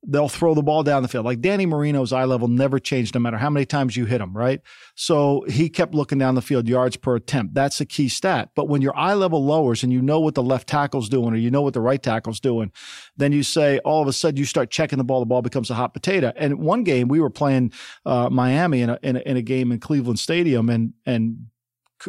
[0.07, 1.25] they'll throw the ball down the field.
[1.25, 4.35] Like Danny Marino's eye level never changed no matter how many times you hit him,
[4.35, 4.61] right?
[4.95, 7.53] So he kept looking down the field, yards per attempt.
[7.53, 8.49] That's a key stat.
[8.55, 11.37] But when your eye level lowers and you know what the left tackle's doing or
[11.37, 12.71] you know what the right tackle's doing,
[13.17, 15.69] then you say all of a sudden you start checking the ball, the ball becomes
[15.69, 16.31] a hot potato.
[16.35, 17.71] And one game we were playing
[18.05, 21.47] uh, Miami in a, in a in a game in Cleveland Stadium and and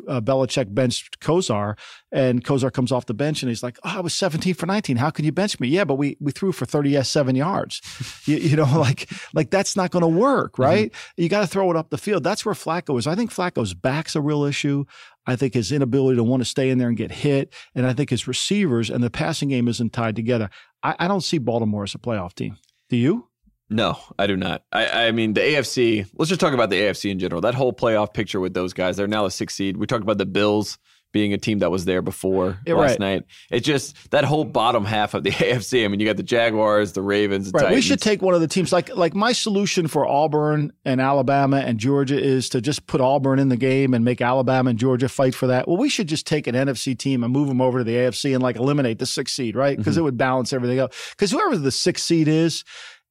[0.08, 1.78] uh, Belichick benched Kosar,
[2.12, 4.96] and Kosar comes off the bench and he's like, "Oh, I was 17 for 19.
[4.96, 7.80] How can you bench me?" Yeah, but we we threw for 37 yards.
[8.26, 10.92] you, you know, like like that's not going to work, right?
[11.16, 12.24] You got to throw it up the field.
[12.24, 13.06] That's where Flacco is.
[13.06, 14.84] I think Flacco's back's a real issue.
[15.26, 17.92] I think his inability to want to stay in there and get hit, and I
[17.92, 20.50] think his receivers and the passing game isn't tied together.
[20.82, 22.56] I, I don't see Baltimore as a playoff team.
[22.88, 23.28] Do you?
[23.68, 24.62] No, I do not.
[24.72, 27.40] I, I mean, the AFC, let's just talk about the AFC in general.
[27.40, 29.76] That whole playoff picture with those guys, they're now the sixth seed.
[29.76, 30.78] We talked about the Bills
[31.16, 33.00] being a team that was there before Yeah, last right.
[33.00, 33.22] night.
[33.50, 35.82] It's just that whole bottom half of the AFC.
[35.84, 37.74] I mean, you got the Jaguars, the Ravens, the Right.
[37.74, 38.70] We should take one of the teams.
[38.70, 43.38] Like like my solution for Auburn and Alabama and Georgia is to just put Auburn
[43.38, 45.66] in the game and make Alabama and Georgia fight for that.
[45.66, 48.34] Well, we should just take an NFC team and move them over to the AFC
[48.34, 49.76] and like eliminate the sixth seed, right?
[49.76, 50.00] Because mm-hmm.
[50.00, 50.94] it would balance everything out.
[51.12, 52.62] Because whoever the sixth seed is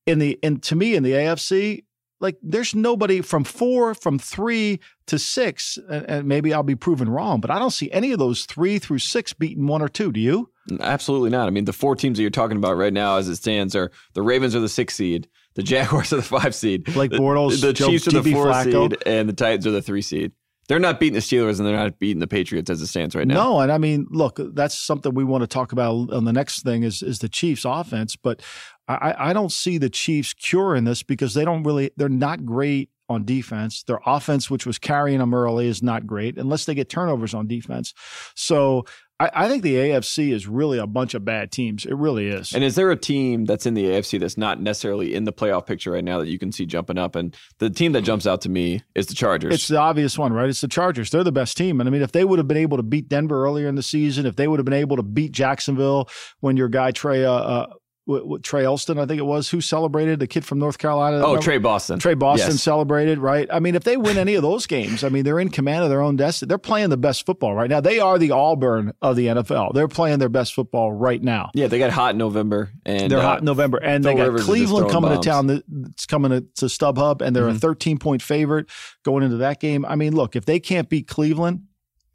[0.05, 1.83] in the in to me in the AFC.
[2.21, 7.09] Like there's nobody from four, from three to six, and, and maybe I'll be proven
[7.09, 10.13] wrong, but I don't see any of those three through six beating one or two.
[10.13, 10.49] Do you?
[10.79, 11.47] Absolutely not.
[11.47, 13.91] I mean, the four teams that you're talking about right now, as it stands, are
[14.13, 17.73] the Ravens are the sixth seed, the Jaguars are the five seed, Blake Bortles, the
[17.73, 18.89] Joe- Chiefs are the four Flacco.
[18.91, 20.31] seed, and the Titans are the three seed.
[20.67, 23.28] They're not beating the Steelers, and they're not beating the Patriots as it stands right
[23.28, 23.36] now.
[23.36, 26.63] No, and I mean, look, that's something we want to talk about on the next
[26.63, 28.41] thing is is the Chiefs' offense, but
[28.88, 32.89] I, I don't see the Chiefs curing this because they don't really they're not great
[33.10, 33.84] on defense.
[33.84, 37.47] Their offense, which was carrying them early, is not great unless they get turnovers on
[37.47, 37.93] defense.
[38.36, 38.86] So
[39.19, 41.86] I, I think the AFC is really a bunch of bad teams.
[41.86, 42.54] It really is.
[42.54, 45.65] And is there a team that's in the AFC that's not necessarily in the playoff
[45.65, 47.15] picture right now that you can see jumping up?
[47.15, 49.54] And the team that jumps out to me is the Chargers.
[49.54, 50.49] It's the obvious one, right?
[50.49, 51.10] It's the Chargers.
[51.12, 51.80] They're the best team.
[51.80, 53.84] And I mean, if they would have been able to beat Denver earlier in the
[53.84, 56.10] season, if they would have been able to beat Jacksonville
[56.41, 57.67] when your guy Trey, uh, uh,
[58.05, 61.17] what, what, Trey Elston, I think it was, who celebrated the kid from North Carolina.
[61.17, 61.41] oh, Remember?
[61.41, 61.99] Trey Boston.
[61.99, 62.61] Trey Boston Yes.
[62.61, 63.47] celebrated, right?
[63.51, 65.89] I mean, if they win any of those games, I mean, they're in command of
[65.89, 66.47] their own destiny.
[66.47, 67.81] They're playing the best football right now.
[67.81, 69.73] They are the Auburn of the NFL.
[69.73, 71.49] They're playing their best football right now.
[71.55, 74.25] Yeah, they got hot in November, and They're uh, hot in November, and they got
[74.27, 75.25] Rivers Cleveland coming bombs.
[75.25, 75.47] to town.
[75.47, 78.67] that- It's coming to, to StubHub, and they're a 13 point favorite
[79.03, 79.83] going into that game.
[79.85, 81.63] I mean, look, if they can't beat Cleveland,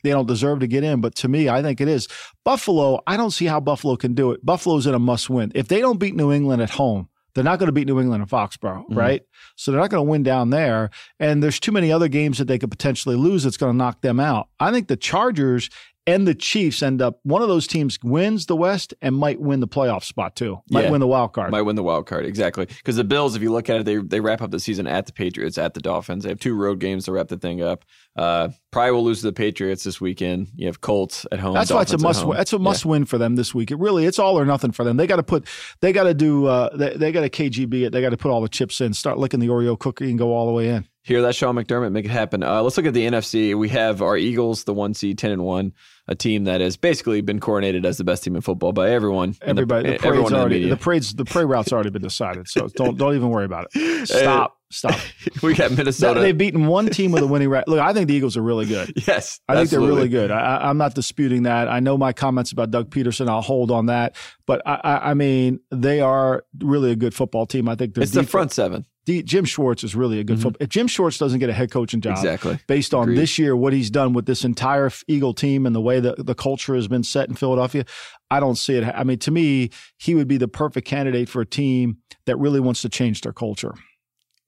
[0.03, 1.01] they don't deserve to get in.
[1.01, 2.09] But to me, I think it is
[2.45, 3.01] Buffalo.
[3.07, 4.45] I don't see how Buffalo can do it.
[4.45, 5.53] Buffalo's in a must win.
[5.55, 8.23] If they don't beat New England at home, they're not going to beat New England
[8.23, 8.99] in Foxborough, mm-hmm.
[8.99, 9.23] right?
[9.57, 10.91] So they're not going to win down there.
[11.19, 14.01] And there's too many other games that they could potentially lose that's going to knock
[14.01, 14.49] them out.
[14.59, 15.71] I think the Chargers
[16.07, 19.61] and the Chiefs end up one of those teams wins the West and might win
[19.61, 20.61] the playoff spot too.
[20.71, 20.91] Might Yeah.
[20.91, 21.51] win the wild card.
[21.51, 23.97] Might win the wild card exactly because the Bills, if you look at it, they
[23.97, 26.25] they wrap up the season at the Patriots, at the Dolphins.
[26.25, 27.85] They have two road games to wrap the thing up.
[28.17, 30.49] Uh, probably will lose to the Patriots this weekend.
[30.57, 31.55] You have Colts at home.
[31.55, 32.25] That's why it's a must.
[32.27, 32.37] Win.
[32.37, 33.71] That's a must win for them this week.
[33.71, 34.97] It really, it's all or nothing for them.
[34.97, 35.47] They got to put,
[35.81, 37.93] they got to do, uh, they, they got to KGB it.
[37.93, 40.33] They got to put all the chips in, start licking the Oreo cookie, and go
[40.33, 40.87] all the way in.
[41.03, 41.93] Hear that, Sean McDermott?
[41.93, 42.43] Make it happen.
[42.43, 43.55] Uh, let's look at the NFC.
[43.57, 45.73] We have our Eagles, the one seed, ten and one,
[46.07, 49.31] a team that has basically been coronated as the best team in football by everyone.
[49.31, 50.71] in the- Everybody, the parade's the already, media.
[50.71, 52.49] the parade's, the parade route's already been decided.
[52.49, 54.09] So don't, don't even worry about it.
[54.09, 54.99] Stop, stop.
[55.43, 56.21] we got Minnesota.
[56.21, 57.71] they've beaten one team with a winning record.
[57.71, 58.93] Look, I think the Eagles are really good.
[59.07, 60.31] yes, I think they're really good.
[60.31, 61.69] I, I- I'm not disputing that.
[61.69, 63.29] I know my comments about Doug Pederson.
[63.29, 64.17] I'll hold on that.
[64.47, 67.69] But I, I, I mean, they are really a good football team.
[67.69, 68.87] I think their It's the front seven.
[69.07, 70.43] D- Jim Schwartz is really a good mm-hmm.
[70.43, 70.65] football.
[70.65, 72.59] If Jim Schwartz doesn't get a head coaching job, Exactly.
[72.67, 73.19] based on Agreed.
[73.19, 76.35] this year, what he's done with this entire Eagle team and the way that the
[76.35, 77.85] culture has been set in Philadelphia,
[78.31, 78.85] I don't see it.
[78.85, 82.61] I mean, to me, he would be the perfect candidate for a team that really
[82.61, 83.75] wants to change their culture.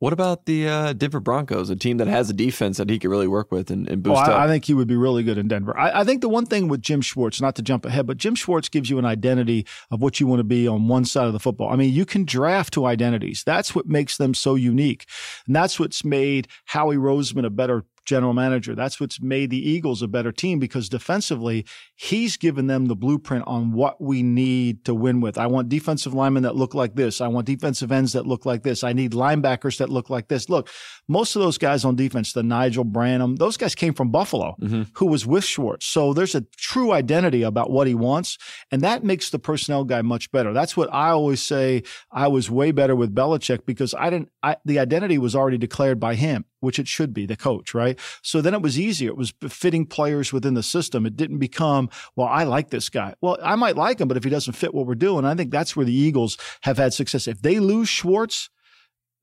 [0.02, 3.08] What about the uh, Denver Broncos, a team that has a defense that he could
[3.08, 4.30] really work with and, and Oh, boost up?
[4.30, 5.78] I, I think he would be really good in Denver.
[5.78, 8.34] I, I think the one thing with Jim Schwartz, not to jump ahead, but Jim
[8.34, 11.32] Schwartz gives you an identity of what you want to be on one side of
[11.32, 11.68] the football.
[11.68, 13.44] I mean, you can draft to identities.
[13.46, 15.06] That's what makes them so unique.
[15.46, 18.74] And that's what's made Howie Roseman a better general manager.
[18.74, 23.44] That's what's made the Eagles a better team because defensively, he's given them the blueprint
[23.46, 25.38] on what we need to win with.
[25.38, 27.20] I want defensive linemen that look like this.
[27.20, 28.84] I want defensive ends that look like this.
[28.84, 30.48] I need linebackers that look like this.
[30.48, 30.68] Look,
[31.08, 34.82] most of those guys on defense, the Nigel Bradham, those guys came from Buffalo, mm-hmm.
[34.94, 35.86] who was with Schwartz.
[35.86, 38.38] So there's a true identity about what he wants,
[38.70, 40.52] and that makes the personnel guy much better.
[40.52, 41.82] That's what I always say.
[42.10, 44.30] I was way better with Belichick because I didn't.
[44.42, 47.98] I, the identity was already declared by him, which it should be, the coach, right?
[48.22, 49.10] So then it was easier.
[49.10, 51.04] It was fitting players within the system.
[51.04, 53.14] It didn't become, well, I like this guy.
[53.20, 55.50] Well, I might like him, but if he doesn't fit what we're doing, I think
[55.50, 57.28] that's where the Eagles have had success.
[57.28, 58.48] If they lose Schwartz.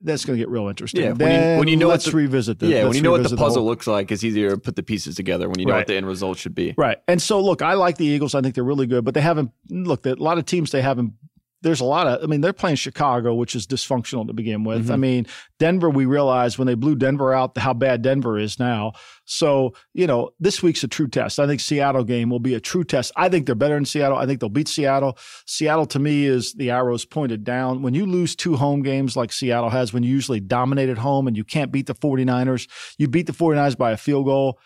[0.02, 1.02] That's going to get real interesting.
[1.04, 3.12] Yeah, when you- when you know what let's the- revisit the yeah, when you know
[3.12, 5.66] what the puzzle whole- looks like, it's easier to put the pieces together when you
[5.66, 5.80] know Right.
[5.80, 6.74] what the end result should be.
[6.78, 7.00] Right.
[7.10, 8.34] And so, look, I like the Eagles.
[8.34, 11.16] I think they're really good, but they haven't, look, a lot of teams they haven't,
[11.62, 14.90] there's a lot of, I mean, they're playing Chicago, which is dysfunctional to begin with.
[14.90, 15.02] I mm-hmm.
[15.02, 18.94] mean, Denver, we realized when they blew Denver out how bad Denver is now.
[19.26, 21.40] So, you know, this week's a true test.
[21.40, 23.12] I think Seattle game will be a true test.
[23.16, 24.18] I think they're better in Seattle.
[24.18, 25.18] I think they'll beat Seattle.
[25.46, 27.82] Seattle to me is the arrows pointed down.
[27.82, 31.28] When you lose two home games like Seattle has, when you usually dominate at home
[31.28, 32.68] and you can't beat the 49ers,
[32.98, 34.60] you beat the 49ers by a field goal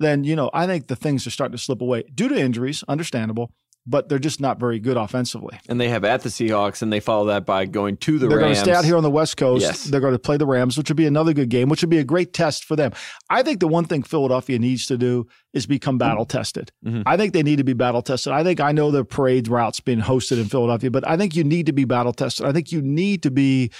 [0.00, 2.82] then you know I think the things are starting to slip away due to injuries,
[2.88, 3.52] understandable,
[3.84, 5.58] but they're just not very good offensively.
[5.68, 8.30] And they have at the Seahawks, and they follow that by going to the Rams.
[8.30, 9.62] they're going to stay out here on the West Coast.
[9.62, 9.84] Yes.
[9.84, 11.98] They're going to play the Rams, which would be another good game, which would be
[11.98, 12.92] a great test for them.
[13.28, 16.70] I think the one thing Philadelphia needs to do is become battle tested.
[16.84, 17.02] Mm-hmm.
[17.06, 18.32] I think they need to be battle tested.
[18.32, 21.42] I think I know the parade routes being hosted in Philadelphia, but I think you
[21.42, 22.46] need to be battle tested.
[22.46, 23.72] I think you need to be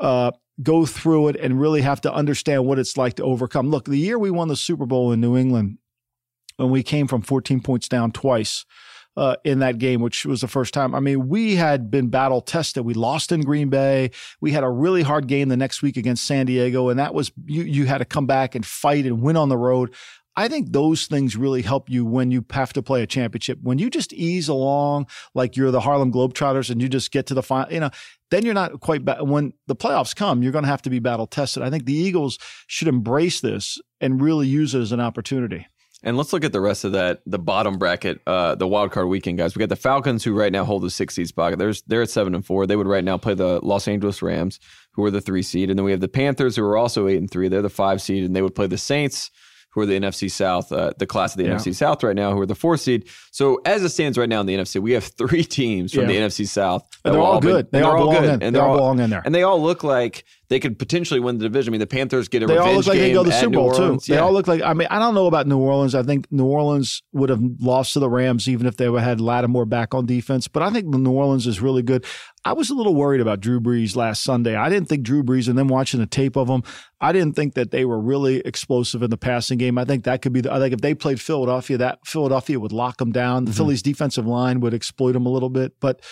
[0.00, 0.30] uh,
[0.62, 3.68] go through it and really have to understand what it's like to overcome.
[3.68, 5.78] Look, the year we won the Super Bowl in New England,
[6.56, 8.64] when we came from 14 points down twice
[9.16, 10.94] uh, in that game, which was the first time.
[10.94, 12.84] I mean, we had been battle tested.
[12.84, 14.10] We lost in Green Bay.
[14.40, 17.32] We had a really hard game the next week against San Diego, and that was
[17.44, 17.62] you.
[17.62, 19.94] You had to come back and fight and win on the road.
[20.34, 23.58] I think those things really help you when you have to play a championship.
[23.62, 27.34] When you just ease along like you're the Harlem Globetrotters and you just get to
[27.34, 27.90] the final, you know,
[28.30, 29.04] then you're not quite.
[29.04, 31.62] Ba- when the playoffs come, you're going to have to be battle tested.
[31.62, 35.66] I think the Eagles should embrace this and really use it as an opportunity.
[36.04, 39.06] And let's look at the rest of that, the bottom bracket, uh, the wild card
[39.08, 39.54] weekend guys.
[39.54, 41.56] We got the Falcons, who right now hold the six seed spot.
[41.58, 42.66] There's they're at seven and four.
[42.66, 44.58] They would right now play the Los Angeles Rams,
[44.92, 47.18] who are the three seed, and then we have the Panthers, who are also eight
[47.18, 47.48] and three.
[47.48, 49.30] They're the five seed, and they would play the Saints,
[49.70, 51.54] who are the NFC South, uh, the class of the Yeah.
[51.54, 53.08] NFC South right now, who are the four seed.
[53.30, 56.08] So as it stands right now in the NFC, we have three teams from Yeah.
[56.08, 56.82] the NFC South.
[57.04, 57.68] And they're all good.
[57.70, 58.42] They and all they're all belong good, in.
[58.42, 59.22] and They they're all belong in there.
[59.24, 61.70] and they all look like they could potentially win the division.
[61.70, 63.36] I mean, the Panthers get a They all look like they game go to the
[63.36, 63.98] Super Bowl too.
[64.06, 64.20] They Yeah.
[64.20, 64.60] all look like.
[64.62, 65.94] I mean, I don't know about New Orleans.
[65.94, 69.18] I think New Orleans would have lost to the Rams even if they would had
[69.18, 70.48] Lattimore back on defense.
[70.48, 72.04] But I think the New Orleans is really good.
[72.44, 74.54] I was a little worried about Drew Brees last Sunday.
[74.54, 76.64] I didn't think Drew Brees, and then watching the tape of him,
[77.00, 79.78] I didn't think that they were really explosive in the passing game.
[79.78, 80.42] I think that could be.
[80.42, 83.44] The, I think if they played Philadelphia, that Philadelphia would lock them down.
[83.44, 83.56] The mm-hmm.
[83.56, 86.02] Phillies defensive line would exploit them a little bit, but.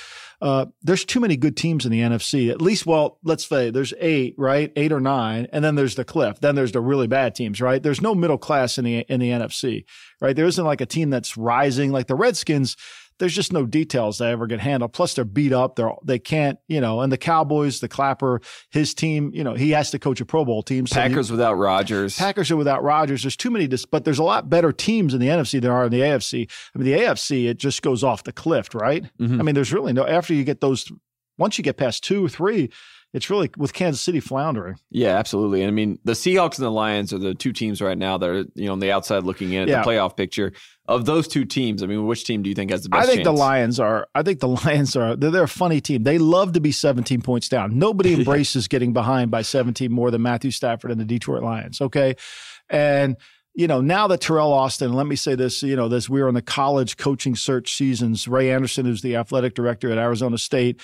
[0.40, 2.50] Uh, there's too many good teams in the NFC.
[2.50, 4.72] At least, well, let's say there's eight, right?
[4.74, 6.40] Eight or nine, and then there's the cliff.
[6.40, 7.82] Then there's the really bad teams, right?
[7.82, 9.84] There's no middle class in the in the NFC,
[10.20, 10.34] right?
[10.34, 12.76] There isn't like a team that's rising like the Redskins.
[13.20, 14.92] There's just no details that ever get handled.
[14.92, 15.76] Plus, they're beat up.
[15.76, 17.02] They're they can't, you know.
[17.02, 20.44] And the Cowboys, the Clapper, his team, you know, he has to coach a Pro
[20.44, 20.86] Bowl team.
[20.86, 22.16] So Packers you, without Rodgers.
[22.16, 23.22] Packers are without Rodgers.
[23.22, 25.84] There's too many, but there's a lot better teams in the NFC than there are
[25.84, 26.50] in the AFC.
[26.74, 29.04] I mean, the AFC it just goes off the cliff, right?
[29.20, 29.40] Mm-hmm.
[29.40, 30.90] I mean, there's really no after you get those.
[31.38, 32.70] Once you get past two or three,
[33.12, 34.76] it's really with Kansas City floundering.
[34.90, 35.62] Yeah, absolutely.
[35.62, 38.28] And I mean, the Seahawks and the Lions are the two teams right now that
[38.28, 39.82] are you know on the outside looking in at yeah.
[39.82, 40.52] the playoff picture.
[40.86, 43.04] Of those two teams, I mean, which team do you think has the best?
[43.04, 43.26] I think chance?
[43.26, 44.08] the Lions are.
[44.14, 45.14] I think the Lions are.
[45.14, 46.02] They're, they're a funny team.
[46.02, 47.78] They love to be 17 points down.
[47.78, 51.80] Nobody embraces getting behind by 17 more than Matthew Stafford and the Detroit Lions.
[51.80, 52.16] Okay,
[52.68, 53.16] and
[53.54, 56.34] you know, now that Teryl Austin, let me say this, you know, this we're in
[56.34, 58.28] the college coaching search seasons.
[58.28, 60.80] Ray Anderson, who's the athletic director at Arizona State,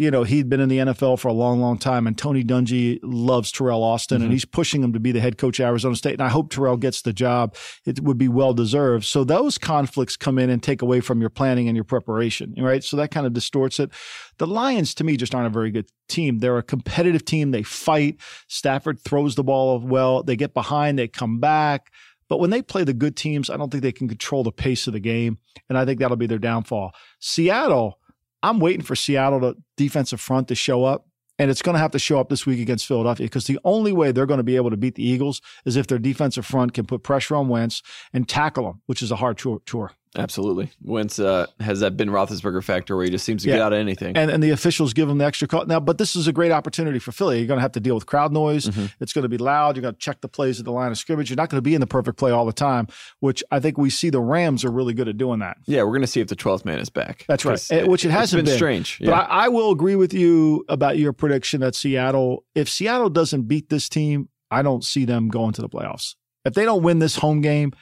[0.00, 2.98] you know, he'd been in the NFL for a long, long time, and Tony Dungy
[3.02, 4.24] loves Teryl Austin, mm-hmm.
[4.24, 6.14] and he's pushing him to be the head coach at Arizona State.
[6.14, 7.54] And I hope Teryl gets the job.
[7.84, 9.04] It would be well deserved.
[9.04, 12.82] So those conflicts come in and take away from your planning and your preparation, right?
[12.82, 13.90] So that kind of distorts it.
[14.38, 16.38] The Lions, to me, just aren't a very good team.
[16.38, 17.50] They're a competitive team.
[17.50, 18.22] They fight.
[18.48, 20.22] Stafford throws the ball well.
[20.22, 20.98] They get behind.
[20.98, 21.92] They come back.
[22.30, 24.86] But when they play the good teams, I don't think they can control the pace
[24.86, 25.36] of the game.
[25.68, 26.94] And I think that'll be their downfall.
[27.18, 27.98] Seattle,
[28.42, 31.06] I'm waiting for Seattle to defensive front to show up.
[31.38, 33.92] And it's going to have to show up this week against Philadelphia because the only
[33.92, 36.74] way they're going to be able to beat the Eagles is if their defensive front
[36.74, 39.92] can put pressure on Wentz and tackle him, which is a hard tour.
[40.16, 40.70] Absolutely.
[40.82, 43.56] Wentz uh, has that Ben Roethlisberger factor where he just seems to yeah.
[43.56, 44.16] get out of anything.
[44.16, 45.66] And, and the officials give him the extra call.
[45.66, 47.38] Now, but this is a great opportunity for Philly.
[47.38, 48.66] You're going to have to deal with crowd noise.
[48.66, 48.86] Mm-hmm.
[48.98, 49.76] It's going to be loud.
[49.76, 51.30] You're going to check the plays at the line of scrimmage.
[51.30, 52.88] You're not going to be in the perfect play all the time,
[53.20, 55.58] which I think we see the Rams are really good at doing that.
[55.66, 57.24] Yeah, we're going to see if the 12th man is back.
[57.28, 58.56] That's right, it, which it hasn't been, been.
[58.56, 58.98] strange.
[59.00, 59.10] Yeah.
[59.10, 63.42] But I, I will agree with you about your prediction that Seattle, if Seattle doesn't
[63.42, 66.16] beat this team, I don't see them going to the playoffs.
[66.44, 67.72] If they don't win this home game,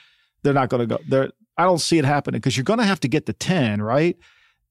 [0.42, 1.02] they're not going to go.
[1.08, 3.82] They're I don't see it happening because you're going to have to get to 10,
[3.82, 4.16] right?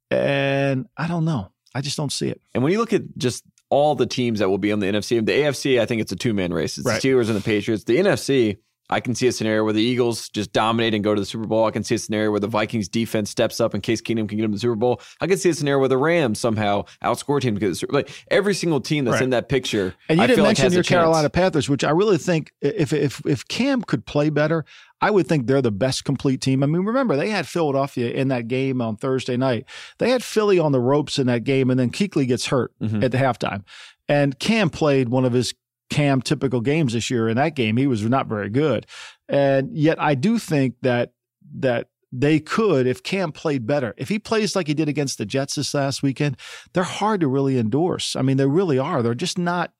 [0.10, 1.52] And I don't know.
[1.76, 2.41] I just don't see it.
[2.56, 5.23] And when you look at just all the teams that will be on the NFC,
[5.23, 6.78] the AFC, I think it's a two man race.
[6.78, 7.02] It's right.
[7.02, 7.84] the Steelers and the Patriots.
[7.84, 8.58] The NFC,
[8.89, 11.45] I can see a scenario where the Eagles just dominate and go to the Super
[11.45, 11.65] Bowl.
[11.65, 14.38] I can see a scenario where the Vikings defense steps up in Case Keenum can
[14.38, 15.02] get them to the Super Bowl.
[15.19, 18.80] I can see a scenario where the Rams somehow outscore teams because like every single
[18.80, 19.23] team that's right.
[19.23, 19.93] in that picture.
[20.08, 23.21] And you I didn't mention like your Carolina Panthers, which I really think if if
[23.26, 24.63] if Cam could play better,
[25.02, 26.63] I would think they're the best complete team.
[26.63, 29.65] I mean, remember they had Philadelphia in that game on Thursday night.
[30.00, 33.04] They had Philly on the ropes in that game, and then Kuechly gets hurt mm-hmm.
[33.04, 33.63] at the halftime.
[34.10, 35.54] And Cam played one of his
[35.89, 37.30] Cam typical games this year.
[37.30, 38.86] In that game, he was not very good.
[39.30, 41.13] And yet I do think that
[41.60, 43.93] that they could if Cam played better.
[43.97, 46.38] If he plays like he did against the Jets this last weekend,
[46.73, 48.15] they're hard to really endorse.
[48.15, 49.02] I mean, they really are.
[49.02, 49.73] They're just not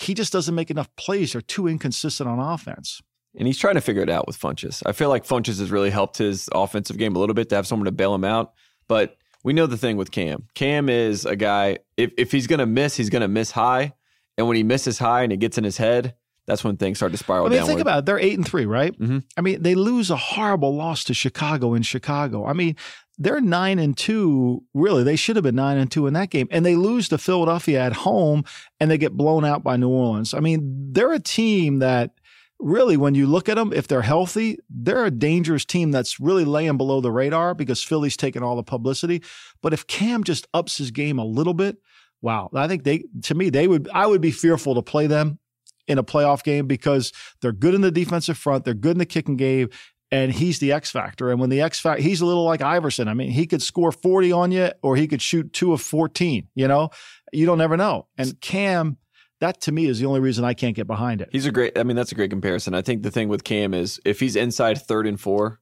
[0.00, 1.32] he just doesn't make enough plays.
[1.32, 3.00] They're too inconsistent on offense.
[3.36, 4.82] And he's trying to figure it out with Funchess.
[4.86, 7.66] I feel like Funchess has really helped his offensive game a little bit to have
[7.66, 8.52] someone to bail him out.
[8.86, 10.46] But we know the thing with Cam.
[10.54, 13.92] Cam is a guy, if, if he's going to miss, he's going to miss high.
[14.38, 16.14] And when he misses high and it gets in his head,
[16.46, 17.68] that's when things start to spiral I mean, downward.
[17.68, 18.06] think about it.
[18.06, 18.98] They're eight and three, right?
[18.98, 19.18] Mm-hmm.
[19.36, 22.46] I mean, they lose a horrible loss to Chicago in Chicago.
[22.46, 22.74] I mean,
[23.18, 24.64] they're nine and two.
[24.72, 27.18] Really, they should have been nine and two in that game, and they lose to
[27.18, 28.44] Philadelphia at home,
[28.80, 30.32] and they get blown out by New Orleans.
[30.32, 32.12] I mean, they're a team that
[32.58, 36.44] really, when you look at them, if they're healthy, they're a dangerous team that's really
[36.44, 39.22] laying below the radar because Philly's taking all the publicity.
[39.60, 41.76] But if Cam just ups his game a little bit,
[42.22, 45.38] wow, I think they, to me, they would, I would be fearful to play them
[45.86, 49.06] in a playoff game because they're good in the defensive front, they're good in the
[49.06, 49.70] kicking game,
[50.10, 51.30] and he's the X factor.
[51.30, 53.08] And when the X factor, he's a little like Iverson.
[53.08, 56.48] I mean, he could score 40 on you or he could shoot two of 14,
[56.54, 56.90] you know,
[57.32, 58.06] you don't ever know.
[58.16, 58.96] And Cam,
[59.40, 61.28] that to me is the only reason I can't get behind it.
[61.30, 62.74] He's a great, I mean, that's a great comparison.
[62.74, 65.60] I think the thing with Cam is if he's inside third and four,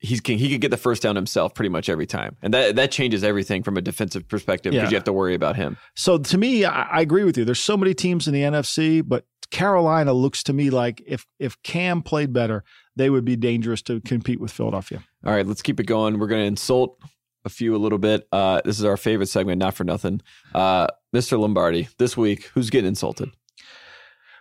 [0.00, 2.90] he's he could get the first down himself pretty much every time, and that that
[2.90, 4.90] changes everything from a defensive perspective because yeah.
[4.90, 5.76] you have to worry about him.
[5.94, 7.44] So to me, I, I, agree with you.
[7.44, 11.62] There's so many teams in the NFC, but Carolina looks to me like if if
[11.62, 12.64] Cam played better,
[12.96, 15.04] they would be dangerous to compete with Philadelphia.
[15.24, 16.18] All right, let's keep it going.
[16.18, 16.98] We're going to insult
[17.44, 18.26] a few a little bit.
[18.32, 20.20] Uh, this is our favorite segment, not for nothing.
[20.54, 21.38] Uh, Mr.
[21.38, 23.30] Lombardi, this week, who's getting insulted?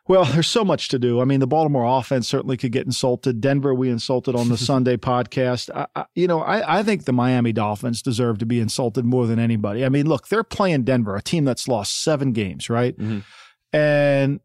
[0.09, 1.21] Well, there's so much to do.
[1.21, 3.39] I mean, the Baltimore offense certainly could get insulted.
[3.39, 5.69] Denver, we insulted on the Sunday podcast.
[5.73, 9.27] I, I, you know, I, I, think the Miami Dolphins deserve to be insulted more
[9.27, 9.85] than anybody.
[9.85, 12.97] I mean, look, they're playing Denver, a team that's lost seven games, right?
[12.97, 13.19] Mm-hmm.
[13.71, 14.39] And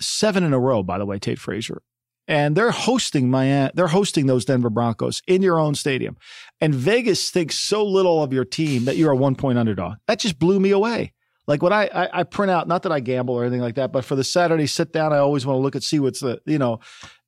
[0.00, 1.82] seven in a row, by the way, Tate Frazier.
[2.28, 6.18] And they're hosting Miami, they're hosting those Denver Broncos in your own stadium.
[6.60, 9.96] And Vegas thinks so little of your team that you're a one point underdog.
[10.06, 11.14] That just blew me away.
[11.48, 13.90] Like when I, I, I print out, not that I gamble or anything like that,
[13.90, 16.40] but for the Saturday sit down, I always want to look and see what's the
[16.46, 16.78] you know.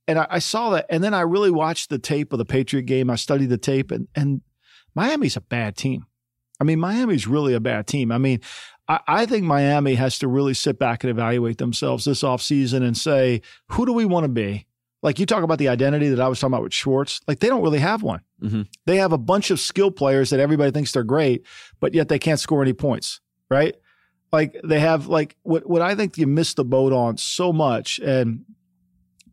[0.07, 2.83] And I, I saw that, and then I really watched the tape of the Patriot
[2.83, 3.11] game.
[3.11, 4.43] I studied the tape, and and
[4.95, 6.05] Miami's a bad team.
[6.61, 8.13] I mean, Miami's really a bad team.
[8.13, 8.41] I mean,
[8.87, 12.97] I, I think Miami has to really sit back and evaluate themselves this offseason and
[12.97, 14.67] say, who do we want to be?
[15.03, 17.49] Like you talk about the identity that I was talking about with Schwartz, like they
[17.49, 18.21] don't really have one.
[18.43, 18.63] Mm-hmm.
[18.85, 21.47] They have a bunch of skill players that everybody thinks they're great,
[21.81, 23.75] but yet they can't score any points, right?
[24.33, 27.99] Like they have like what what I think you missed the boat on so much,
[27.99, 28.45] and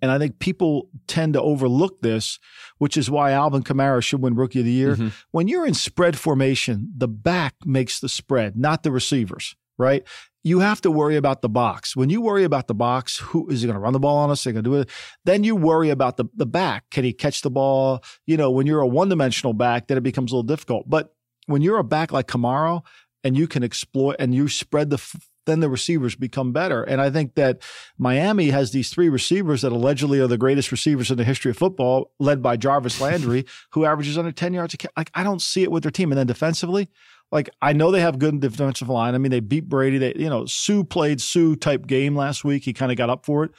[0.02, 2.40] and I think people tend to overlook this,
[2.78, 4.96] which is why Alvin Kamara should win Rookie of the Year.
[4.96, 5.10] Mm-hmm.
[5.32, 10.04] When you're in spread formation, the back makes the spread, not the receivers, right?
[10.44, 11.96] You have to worry about the box.
[11.96, 14.30] When you worry about the box, who is he going to run the ball on
[14.30, 14.44] us?
[14.44, 14.90] They're going to do it?
[15.26, 16.86] Then you worry about the, the back.
[16.90, 18.02] Can he catch the ball?
[18.26, 20.90] You know, when you're a one dimensional back, then it becomes a little difficult.
[20.90, 21.14] But
[21.48, 22.82] when you're a back like Kamara
[23.28, 26.84] and you can exploit and you spread the then the receivers become better.
[26.84, 27.62] And I think that
[27.98, 31.58] Miami has these three receivers that allegedly are the greatest receivers in the history of
[31.58, 34.92] football, led by Jarvis Landry, who averages under 10 yards a catch.
[34.98, 36.12] Like, I don't see it with their team.
[36.12, 36.90] And then defensively,
[37.32, 39.16] like, I know they have good defensive line.
[39.16, 39.98] I mean, they beat Brady.
[39.98, 42.64] They, you know, Suh played Suh type game last week.
[42.64, 43.52] He kind of got up for it,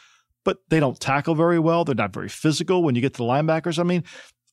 [0.45, 1.85] but they don't tackle very well.
[1.85, 3.79] They're not very physical when you get to the linebackers.
[3.79, 4.05] I mean,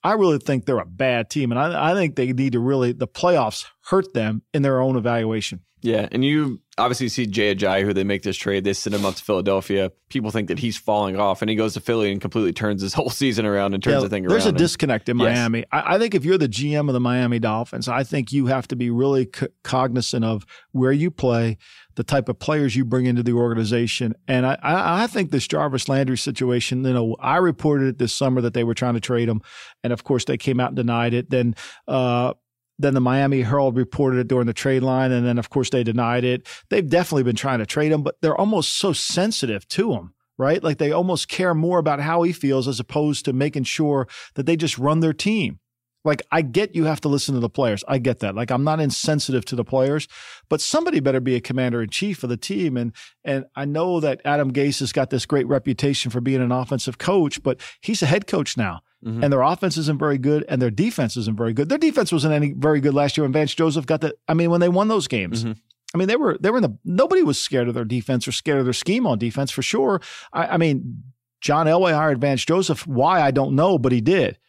[0.06, 1.52] I really think they're a bad team.
[1.52, 4.96] And I, I think they need to really, the playoffs hurt them in their own
[4.96, 5.62] evaluation.
[5.82, 8.64] Yeah, and you obviously see Jay Ajayi, who they make this trade.
[8.64, 9.92] They send him up to Philadelphia.
[10.10, 12.94] People think that he's falling off, and he goes to Philly and completely turns his
[12.96, 14.54] whole season around and turns yeah, the thing there's around.
[14.56, 15.60] There's a disconnect in Miami.
[15.60, 15.68] Yes.
[15.72, 18.68] I, I, think if you're the GM of the Miami Dolphins, I think you have
[18.70, 21.60] to be really c- cognizant of where you play,
[21.96, 24.14] the type of players you bring into the organization.
[24.28, 28.42] And I, I, think this Jarvis Landry situation, you know, I reported it this summer
[28.42, 29.42] that they were trying to trade him.
[29.84, 31.30] And of course, they came out and denied it.
[31.30, 31.56] Then,
[31.88, 32.34] uh,
[32.78, 35.84] then the Miami Herald reported it during the trade line, and then of course they
[35.84, 36.48] denied it.
[36.70, 40.62] They've definitely been trying to trade him, but they're almost so sensitive to him, right?
[40.62, 44.46] Like they almost care more about how he feels as opposed to making sure that
[44.46, 45.60] they just run their team.
[46.06, 47.84] Like I get you have to listen to the players.
[47.88, 48.36] I get that.
[48.36, 50.08] Like I'm not insensitive to the players,
[50.50, 52.78] but somebody better be a commander in chief of the team.
[52.78, 52.94] And
[53.24, 56.98] and I know that Adam Gase has got this great reputation for being an offensive
[56.98, 58.82] coach, but he's a head coach now.
[59.04, 59.24] Mm-hmm.
[59.24, 61.70] And their offense isn't very good, and their defense isn't very good.
[61.70, 63.26] Their defense wasn't any very good last year.
[63.26, 64.16] And Vance Joseph got the.
[64.28, 65.54] I mean, when they won those games, mm-hmm.
[65.94, 66.78] I mean, they were they were in the.
[66.84, 70.02] Nobody was scared of their defense or scared of their scheme on defense for sure.
[70.34, 71.04] I, I mean,
[71.42, 72.88] John Elway hired Vance Joseph.
[72.88, 74.40] Why I don't know, but he did.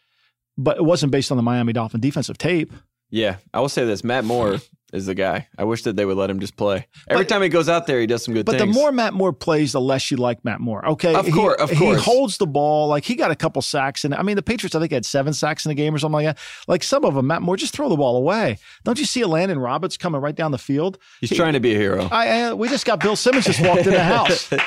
[0.57, 2.71] But it wasn't based on the Miami Dolphin defensive tape.
[3.09, 4.57] Yeah, I will say this: Matt Moore
[4.93, 5.47] is the guy.
[5.57, 6.87] I wish that they would let him just play.
[7.07, 8.63] Every but, time he goes out there, he does some good but things.
[8.63, 10.85] But the more Matt Moore plays, the less you like Matt Moore.
[10.85, 11.97] Okay, of course, of course.
[11.99, 14.75] He holds the ball like he got a couple sacks, and I mean the Patriots.
[14.75, 16.37] I think had seven sacks in the game or something like that.
[16.67, 18.57] Like some of them, Matt Moore just throw the ball away.
[18.83, 20.97] Don't you see Elandon Roberts coming right down the field?
[21.21, 22.09] He's he, trying to be a hero.
[22.11, 24.49] I, I, we just got Bill Simmons just walked in the house.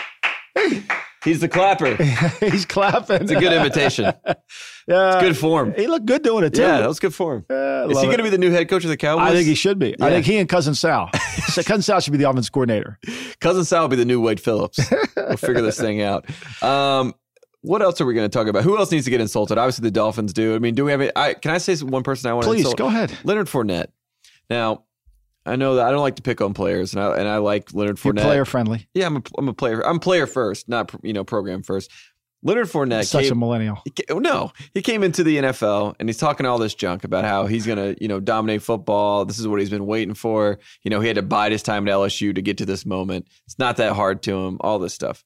[1.24, 1.96] He's the clapper.
[2.40, 3.22] He's clapping.
[3.22, 4.12] It's a good invitation.
[4.86, 5.74] Yeah, it's good form.
[5.76, 6.62] He looked good doing it too.
[6.62, 7.44] Yeah, that was good form.
[7.50, 9.30] Yeah, Is he going to be the new head coach of the Cowboys?
[9.30, 9.94] I think he should be.
[9.98, 10.06] Yeah.
[10.06, 11.10] I think he and Cousin Sal.
[11.54, 12.98] Cousin Sal should be the offense coordinator.
[13.40, 14.78] Cousin Sal will be the new Wade Phillips.
[15.16, 16.26] we'll figure this thing out.
[16.62, 17.14] Um,
[17.62, 18.64] what else are we going to talk about?
[18.64, 19.58] Who else needs to get insulted?
[19.58, 20.54] Obviously, the Dolphins do.
[20.54, 21.00] I mean, do we have?
[21.00, 22.78] A, I, can I say one person I want Please, to insult?
[22.78, 23.12] go ahead.
[23.24, 23.88] Leonard Fournette.
[24.48, 24.84] Now,
[25.46, 27.72] I know that I don't like to pick on players, and I and I like
[27.74, 28.16] Leonard Fournette.
[28.16, 28.88] You're player friendly.
[28.94, 29.86] Yeah, I'm a, I'm a player.
[29.86, 31.90] I'm player first, not you know program first.
[32.42, 33.82] Leonard Fournette, such came, a millennial.
[33.84, 37.46] He, no, he came into the NFL and he's talking all this junk about how
[37.46, 39.24] he's gonna you know dominate football.
[39.24, 40.58] This is what he's been waiting for.
[40.82, 43.26] You know, he had to bide his time at LSU to get to this moment.
[43.46, 44.56] It's not that hard to him.
[44.60, 45.24] All this stuff.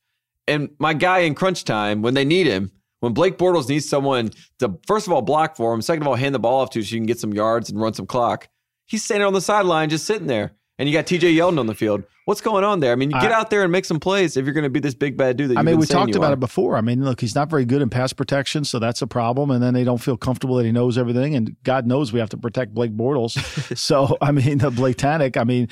[0.49, 4.31] And my guy in crunch time when they need him, when Blake Bortles needs someone
[4.59, 6.83] to first of all block for him, second of all hand the ball off to
[6.83, 8.49] so you can get some yards and run some clock.
[8.87, 11.75] He's standing on the sideline just sitting there and you got TJ Yeldon on the
[11.75, 12.05] field.
[12.27, 12.91] What's going on there?
[12.91, 14.71] I mean, you get I, out there and make some plays if you're going to
[14.71, 15.51] be this big bad dude.
[15.51, 16.35] That I mean, we talked about are.
[16.35, 16.77] it before.
[16.77, 19.51] I mean, look, he's not very good in pass protection, so that's a problem.
[19.51, 21.35] And then they don't feel comfortable that he knows everything.
[21.35, 23.77] And God knows we have to protect Blake Bortles.
[23.77, 25.37] so I mean, the Blake Tannick.
[25.37, 25.69] I mean,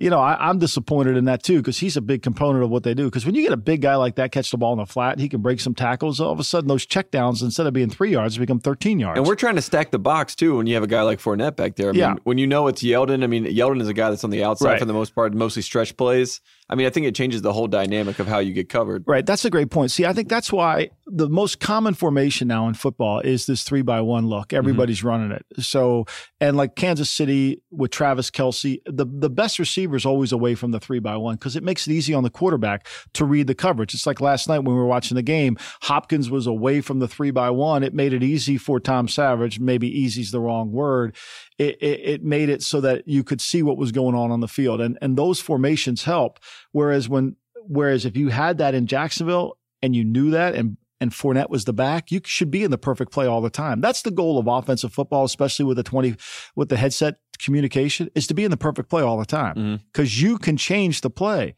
[0.00, 2.84] you know, I, am disappointed in that too because he's a big component of what
[2.84, 3.04] they do.
[3.04, 5.18] Because when you get a big guy like that catch the ball in the flat,
[5.18, 6.20] he can break some tackles.
[6.20, 9.18] All of a sudden, those checkdowns instead of being three yards become 13 yards.
[9.18, 11.54] And we're trying to stack the box too when you have a guy like Fournette
[11.54, 11.90] back there.
[11.90, 12.08] I yeah.
[12.08, 14.42] Mean, when you know it's Yeldon, I mean, Yeldon is a guy that's on the
[14.42, 14.78] outside right.
[14.78, 16.40] for the most part, mostly stretch plays.
[16.70, 19.02] I mean, I think it changes the whole dynamic of how you get covered.
[19.06, 19.26] Right.
[19.26, 19.90] That's a great point.
[19.90, 23.82] See, I think that's why the most common formation now in football is this three
[23.82, 24.48] by one look.
[24.48, 24.56] Mm-hmm.
[24.56, 25.08] Everybody's mm-hmm.
[25.08, 25.44] running it.
[25.58, 26.06] So,
[26.40, 30.70] and like Kansas City with Travis Kelce, the, the best receiver is always away from
[30.70, 33.54] the three by one because it makes it easy on the quarterback to read the
[33.56, 33.92] coverage.
[33.92, 37.08] It's like last night when we were watching the game, Hopkins was away from the
[37.08, 37.82] three by one.
[37.82, 39.58] It made it easy for Tom Savage.
[39.58, 41.16] Maybe easy is the wrong word
[41.60, 44.40] it, it, it, made it so that you could see what was going on on
[44.40, 44.80] the field.
[44.80, 46.38] And, and those formations help.
[46.72, 47.36] Whereas when,
[47.66, 51.66] whereas if you had that in Jacksonville and you knew that and, and Fournette was
[51.66, 53.82] the back, you should be in the perfect play all the time.
[53.82, 56.16] That's the goal of offensive football, especially with the 20,
[56.56, 60.10] with the headset communication, is to be in the perfect play all the time because
[60.10, 60.26] mm-hmm.
[60.26, 61.54] you can change the play.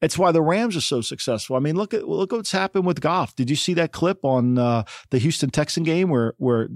[0.00, 1.56] It's why the Rams are so successful.
[1.56, 3.36] I mean, look at look what's happened with Goff.
[3.36, 6.68] Did you see that clip on uh, the Houston Texan game where where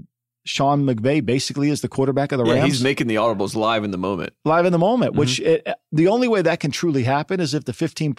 [0.47, 2.65] Sean McVay basically is the quarterback of the yeah, Rams.
[2.65, 4.33] He's making the audibles live in the moment.
[4.45, 5.19] Live in the moment, mm-hmm.
[5.19, 8.15] which it, the only way that can truly happen is if the 15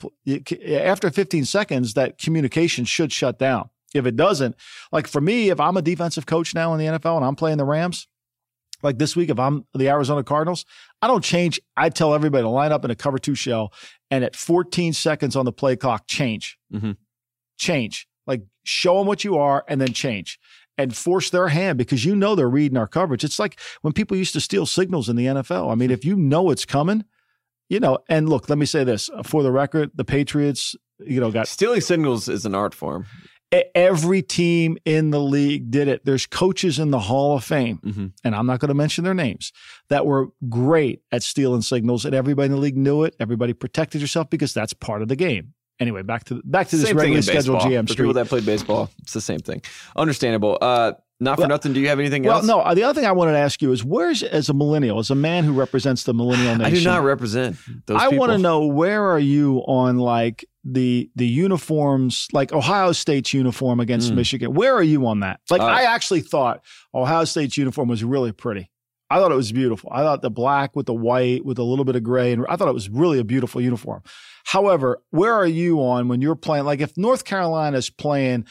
[0.68, 3.70] after 15 seconds that communication should shut down.
[3.94, 4.54] If it doesn't,
[4.92, 7.56] like for me, if I'm a defensive coach now in the NFL and I'm playing
[7.56, 8.06] the Rams,
[8.82, 10.66] like this week, if I'm the Arizona Cardinals,
[11.00, 11.58] I don't change.
[11.74, 13.72] I tell everybody to line up in a cover two shell,
[14.10, 16.92] and at 14 seconds on the play clock, change, mm-hmm.
[17.56, 18.06] change.
[18.26, 20.38] Like show them what you are, and then change
[20.78, 23.24] and force their hand because you know they're reading our coverage.
[23.24, 25.70] It's like when people used to steal signals in the NFL.
[25.70, 27.04] I mean, if you know it's coming,
[27.68, 31.30] you know, and look, let me say this for the record, the Patriots, you know,
[31.30, 33.06] got stealing signals is an art form.
[33.74, 36.04] Every team in the league did it.
[36.04, 38.06] There's coaches in the Hall of Fame, mm-hmm.
[38.22, 39.52] and I'm not going to mention their names,
[39.88, 43.16] that were great at stealing signals, and everybody in the league knew it.
[43.18, 45.54] Everybody protected yourself because that's part of the game.
[45.80, 49.12] Anyway, back to back to this regularly scheduled GM For people that played baseball, it's
[49.12, 49.62] the same thing.
[49.96, 50.58] Understandable.
[50.60, 51.72] Uh, not for well, nothing.
[51.72, 52.46] Do you have anything well, else?
[52.46, 52.74] Well, no.
[52.74, 55.16] The other thing I wanted to ask you is, where's as a millennial, as a
[55.16, 56.64] man who represents the millennial nation?
[56.64, 57.56] I do not represent
[57.86, 58.00] those.
[58.00, 63.32] I want to know where are you on like the the uniforms, like Ohio State's
[63.32, 64.16] uniform against mm.
[64.16, 64.54] Michigan.
[64.54, 65.40] Where are you on that?
[65.50, 66.62] Like, uh, I actually thought
[66.94, 68.70] Ohio State's uniform was really pretty.
[69.10, 69.90] I thought it was beautiful.
[69.92, 72.56] I thought the black with the white with a little bit of gray, and I
[72.56, 74.02] thought it was really a beautiful uniform.
[74.44, 76.64] However, where are you on when you're playing?
[76.64, 78.46] Like if North Carolina is playing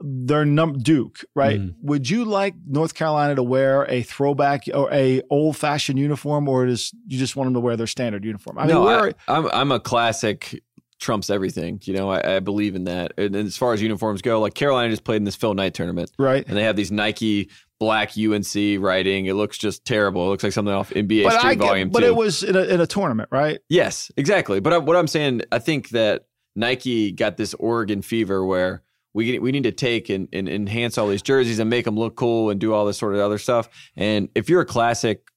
[0.00, 1.60] their num Duke, right?
[1.60, 1.74] Mm.
[1.82, 6.66] Would you like North Carolina to wear a throwback or a old fashioned uniform, or
[6.66, 8.58] does you just want them to wear their standard uniform?
[8.58, 10.60] I mean, no, I, I'm I'm a classic
[11.02, 11.80] trumps everything.
[11.82, 13.12] You know, I, I believe in that.
[13.18, 15.74] And, and, as far as uniforms go, like Carolina just played in this Phil Knight
[15.74, 16.46] tournament, right?
[16.46, 19.26] And they have these Nike black UNC writing.
[19.26, 20.26] It looks just terrible.
[20.26, 22.80] It looks like something off NBA but Street Volume But it was in a, in
[22.80, 23.58] a tournament, right?
[23.68, 24.60] Yes, exactly.
[24.60, 28.82] But I, what I'm saying, I think that Nike got this Oregon fever where
[29.12, 32.14] we we need to take and, and enhance all these jerseys and make them look
[32.16, 33.68] cool and do all this sort of other stuff.
[33.96, 35.28] And if you're a classic,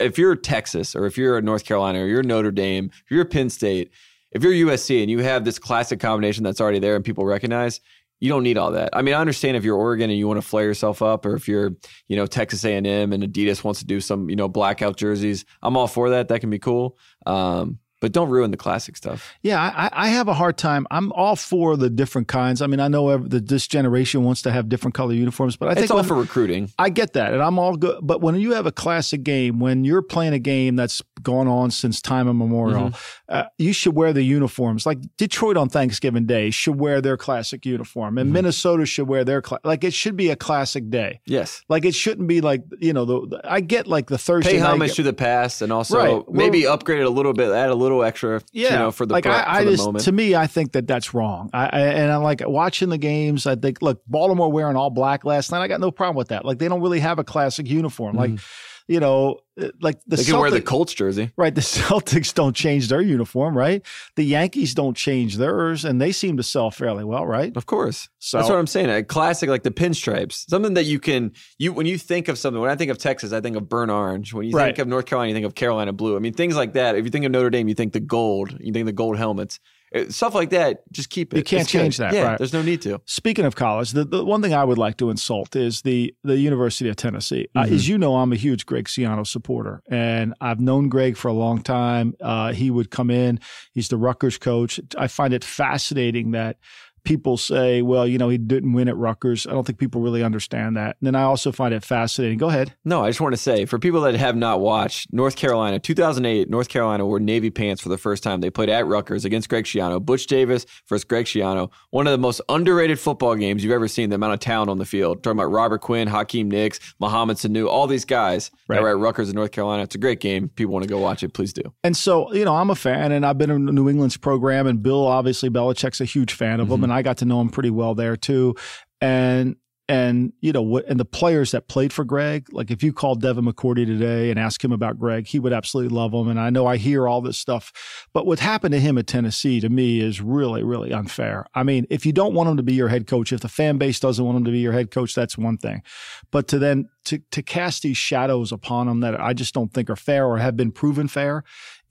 [0.00, 3.24] if you're Texas or if you're a North Carolina or you're Notre Dame, if you're
[3.24, 3.90] Penn State,
[4.32, 7.80] if you're USC and you have this classic combination that's already there and people recognize,
[8.20, 8.90] you don't need all that.
[8.92, 11.34] I mean, I understand if you're Oregon and you want to flare yourself up, or
[11.34, 11.72] if you're,
[12.06, 15.44] you know, Texas A&M and Adidas wants to do some, you know, blackout jerseys.
[15.60, 16.28] I'm all for that.
[16.28, 16.96] That can be cool.
[17.26, 19.32] Um, but don't ruin the classic stuff.
[19.42, 20.88] Yeah, I, I, have a hard time.
[20.90, 22.60] I'm all for the different kinds.
[22.60, 25.74] I mean, I know that this generation wants to have different color uniforms, but I
[25.74, 26.68] think it's all for recruiting.
[26.80, 28.00] I get that, and I'm all good.
[28.02, 31.70] But when you have a classic game, when you're playing a game that's gone on
[31.70, 33.34] since time immemorial, mm-hmm.
[33.34, 34.84] uh, you should wear the uniforms.
[34.84, 38.34] Like Detroit on Thanksgiving Day should wear their classic uniform, and mm-hmm.
[38.34, 41.20] Minnesota should wear their cl- like it should be a classic day.
[41.24, 44.54] Yes, like it shouldn't be like you know the, the I get like the Thursday.
[44.54, 46.24] Pay homage to the past, and also right.
[46.28, 48.90] maybe well, upgrade it a little bit, add a little little extra, yeah, you know,
[48.90, 49.24] for the like.
[49.24, 50.04] Pro, I, I just moment.
[50.04, 51.50] to me, I think that that's wrong.
[51.52, 53.46] I, I and I'm like watching the games.
[53.46, 55.60] I think, look, Baltimore wearing all black last night.
[55.60, 56.44] I got no problem with that.
[56.44, 58.16] Like they don't really have a classic uniform.
[58.16, 58.32] Mm-hmm.
[58.34, 58.40] Like
[58.88, 61.54] you know, uh, like the they can Celtics, wear the Colts jersey, right?
[61.54, 63.84] The Celtics don't change their uniform, right?
[64.16, 67.54] The Yankees don't change theirs, and they seem to sell fairly well, right?
[67.56, 68.08] Of course.
[68.18, 68.90] So that's what I'm saying.
[68.90, 72.60] A classic like the pinstripes, something that you can you when you think of something.
[72.60, 74.32] When I think of Texas, I think of burnt orange.
[74.32, 74.66] When you right.
[74.66, 76.16] think of North Carolina, you think of Carolina blue.
[76.16, 76.96] I mean, things like that.
[76.96, 78.56] If you think of Notre Dame, you think the gold.
[78.60, 79.60] You think the gold helmets.
[79.94, 81.38] Uh, stuff like that, just keep it.
[81.38, 82.04] You can't it's change good.
[82.04, 82.14] that.
[82.14, 82.38] Yeah, right.
[82.38, 83.00] there's no need to.
[83.04, 86.38] Speaking of college, the, the one thing I would like to insult is the the
[86.38, 87.48] University of Tennessee.
[87.54, 87.72] Uh, mm-hmm.
[87.72, 91.28] Uh, as you know, I'm a huge Greg Schiano supporter, and I've known Greg for
[91.28, 92.14] a long time.
[92.20, 93.40] Uh, he would come in.
[93.72, 94.80] He's the Rutgers coach.
[94.96, 96.56] I find it fascinating that
[97.04, 99.46] people say, well, you know, he didn't win at Rutgers.
[99.46, 100.96] I don't think people really understand that.
[101.00, 102.38] And then I also find it fascinating.
[102.38, 102.74] Go ahead.
[102.84, 106.48] No, I just want to say for people that have not watched North Carolina, 2008,
[106.48, 108.40] North Carolina wore Navy pants for the first time.
[108.40, 110.04] They played at Rutgers against Greg Schiano.
[110.04, 111.70] Butch Davis versus Greg Schiano.
[111.90, 114.78] One of the most underrated football games you've ever seen, the amount of talent on
[114.78, 115.22] the field.
[115.22, 118.76] Talking about Robert Quinn, Hakeem Nicks, Mohamed Sanu, all these guys right.
[118.76, 119.82] that were at Rutgers in North Carolina.
[119.82, 120.48] It's a great game.
[120.48, 121.62] People want to go watch it, please do.
[121.82, 124.82] And so, you know, I'm a fan and I've been in New England's program and
[124.82, 126.72] Bill, obviously, Belichick's a huge fan of mm-hmm.
[126.72, 126.84] them.
[126.84, 128.54] And I got to know him pretty well there too.
[129.00, 129.56] And
[129.88, 133.20] and you know what and the players that played for Greg, like if you called
[133.20, 136.28] Devin McCourty today and ask him about Greg, he would absolutely love him.
[136.28, 139.60] And I know I hear all this stuff, but what happened to him at Tennessee
[139.60, 141.46] to me is really, really unfair.
[141.54, 143.76] I mean, if you don't want him to be your head coach, if the fan
[143.76, 145.82] base doesn't want him to be your head coach, that's one thing.
[146.30, 149.90] But to then to to cast these shadows upon him that I just don't think
[149.90, 151.42] are fair or have been proven fair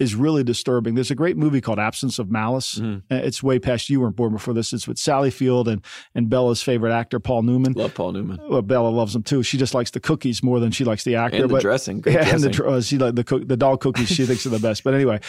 [0.01, 0.95] is really disturbing.
[0.95, 2.79] There's a great movie called Absence of Malice.
[2.79, 3.13] Mm-hmm.
[3.13, 4.73] It's way past you weren't born before this.
[4.73, 5.85] It's with Sally Field and
[6.15, 7.73] and Bella's favorite actor Paul Newman.
[7.73, 8.39] Love Paul Newman.
[8.49, 9.43] Well, Bella loves him too.
[9.43, 11.37] She just likes the cookies more than she likes the actor.
[11.37, 12.01] And the but, dressing.
[12.01, 12.45] Great yeah, dressing.
[12.45, 14.09] and the uh, she like the cook, the dog cookies.
[14.09, 14.83] She thinks are the best.
[14.83, 15.19] But anyway.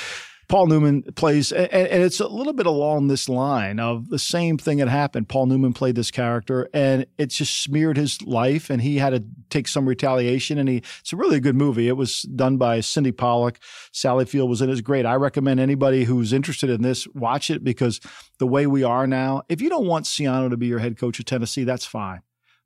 [0.48, 4.58] Paul Newman plays, and, and, it's a little bit along this line of the same
[4.58, 5.28] thing that happened.
[5.28, 9.24] Paul Newman played this character, and it just smeared his life, and he had to
[9.50, 10.58] take some retaliation.
[10.58, 11.88] And he, it's a really good movie.
[11.88, 13.60] It was done by Sydney Pollack.
[13.92, 14.72] Sally Field was in it.
[14.72, 15.06] It's great.
[15.06, 18.00] I recommend anybody who's interested in this watch it because
[18.38, 21.18] the way we are now, if you don't want Schiano to be your head coach
[21.18, 22.22] of Tennessee, that's fine.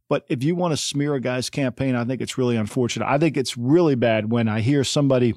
[0.09, 3.07] But if you want to smear a guy's campaign, I think it's really unfortunate.
[3.09, 5.35] I think it's really bad when I hear somebody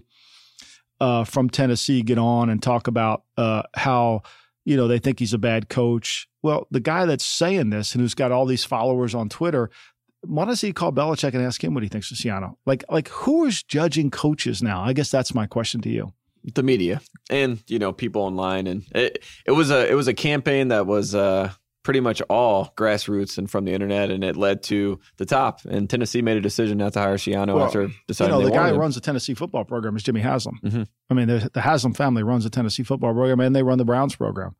[0.99, 4.21] uh, from Tennessee get on and talk about uh, how
[4.65, 6.27] you know they think he's a bad coach.
[6.41, 9.69] Well, the guy that's saying this and who's got all these followers on Twitter,
[10.21, 12.55] why does he call Belichick and ask him what he thinks of Schiano?
[12.65, 14.81] Like, like who is judging coaches now?
[14.81, 16.13] I guess that's my question to you.
[16.53, 20.13] The media and you know people online, and it, it was a it was a
[20.13, 21.51] campaign that was uh,
[21.83, 25.61] pretty much all grassroots and from the internet, and it led to the top.
[25.65, 28.35] And Tennessee made a decision not to hire Schiano well, after deciding.
[28.35, 30.59] You know, the guy who runs the Tennessee football program is Jimmy Haslam.
[30.63, 30.83] Mm-hmm.
[31.09, 34.15] I mean, the Haslam family runs the Tennessee football program, and they run the Browns
[34.15, 34.55] program.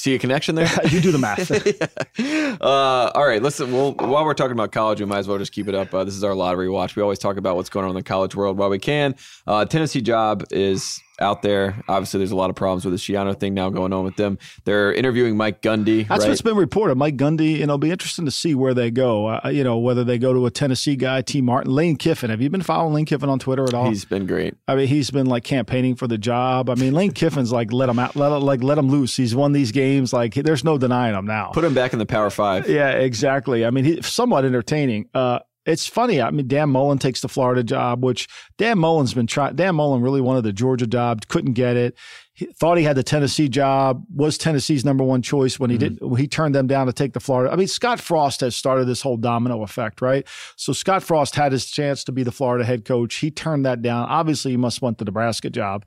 [0.00, 0.66] See a connection there?
[0.88, 1.50] you do the math.
[2.18, 2.56] yeah.
[2.58, 3.70] uh, all right, listen.
[3.70, 5.92] Well, while we're talking about college, we might as well just keep it up.
[5.92, 6.96] Uh, this is our lottery watch.
[6.96, 9.14] We always talk about what's going on in the college world while we can.
[9.46, 11.82] Uh, Tennessee job is out there.
[11.88, 14.38] Obviously, there's a lot of problems with the Schiano thing now going on with them.
[14.64, 16.06] They're interviewing Mike Gundy.
[16.08, 16.28] That's right?
[16.28, 16.96] what's been reported.
[16.96, 19.28] Mike Gundy, and it'll be interesting to see where they go.
[19.28, 22.30] Uh, you know, whether they go to a Tennessee guy, Tee Martin, Lane Kiffin.
[22.30, 23.88] Have you been following Lane Kiffin on Twitter at all?
[23.88, 24.54] He's been great.
[24.66, 26.70] I mean, he's been like campaigning for the job.
[26.70, 29.16] I mean, Lane Kiffin's like let him out, let like let him loose.
[29.16, 30.12] He's won these games.
[30.12, 31.50] Like there's no denying him now.
[31.52, 32.68] Put him back in the Power Five.
[32.68, 33.64] Yeah, exactly.
[33.64, 35.08] I mean, he's somewhat entertaining.
[35.14, 35.40] Uh,
[35.70, 36.20] it's funny.
[36.20, 39.56] I mean, Dan Mullen takes the Florida job, which Dan Mullen's been trying.
[39.56, 41.96] Dan Mullen really wanted the Georgia job, couldn't get it.
[42.32, 46.08] He thought he had the Tennessee job, was Tennessee's number one choice when he mm-hmm.
[46.08, 46.18] did.
[46.18, 47.52] He turned them down to take the Florida.
[47.52, 50.26] I mean, Scott Frost has started this whole domino effect, right?
[50.56, 53.16] So Scott Frost had his chance to be the Florida head coach.
[53.16, 54.08] He turned that down.
[54.08, 55.84] Obviously, he must want the Nebraska job.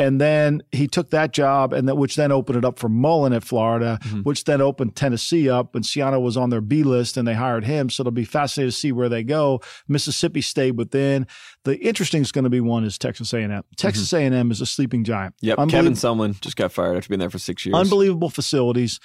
[0.00, 3.34] And then he took that job, and that which then opened it up for Mullen
[3.34, 4.20] at Florida, mm-hmm.
[4.20, 5.74] which then opened Tennessee up.
[5.74, 7.90] And Schiano was on their B list, and they hired him.
[7.90, 9.60] So it'll be fascinating to see where they go.
[9.88, 11.26] Mississippi stayed within.
[11.64, 13.62] The interesting is going to be one is Texas A&M.
[13.76, 14.32] Texas mm-hmm.
[14.32, 15.34] A&M is a sleeping giant.
[15.42, 17.74] Yep, Kevin Sumlin just got fired after being there for six years.
[17.74, 19.00] Unbelievable facilities,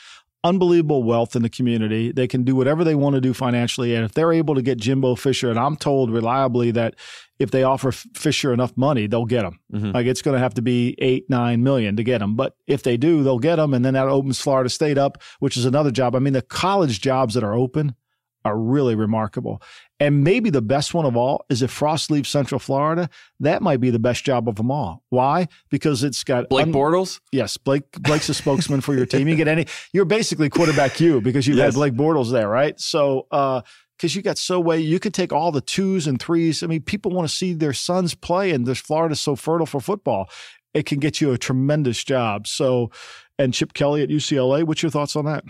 [0.46, 2.14] unbelievable wealth in the community.
[2.14, 3.96] They can do whatever they want to do financially.
[3.96, 6.96] And if they're able to get Jimbo Fisher, and I'm told reliably that
[7.40, 9.60] if they offer Fisher enough money, they'll get him.
[9.74, 9.92] Mm-hmm.
[9.92, 12.36] Like it's going to have to be eight, nine million to get him.
[12.36, 13.74] But if they do, they'll get him.
[13.74, 16.16] And then that opens Florida State up, which is another job.
[16.16, 17.96] I mean, the college jobs that are open
[18.46, 19.62] are really remarkable.
[20.00, 23.10] And maybe the best one of all is if Frost leaves Central Florida,
[23.40, 25.04] that might be the best job of them all.
[25.10, 25.48] Why?
[25.70, 27.20] Because it's got Blake un- Bortles.
[27.32, 27.84] Yes, Blake.
[28.02, 29.28] Blake's a spokesman for your team.
[29.28, 29.66] You get any.
[29.94, 31.66] You're basically quarterback you because you've yes.
[31.66, 32.80] had Blake Bortles there, right?
[32.80, 33.28] So.
[33.32, 33.62] uh
[33.98, 36.64] because you got so way you could take all the twos and threes.
[36.64, 39.80] I mean, people want to see their sons play, and this Florida's so fertile for
[39.80, 40.30] football.
[40.74, 42.48] It can get you a tremendous job.
[42.48, 42.92] So,
[43.40, 44.64] and Chip Kelly at UCLA.
[44.64, 45.46] What's your thoughts on that?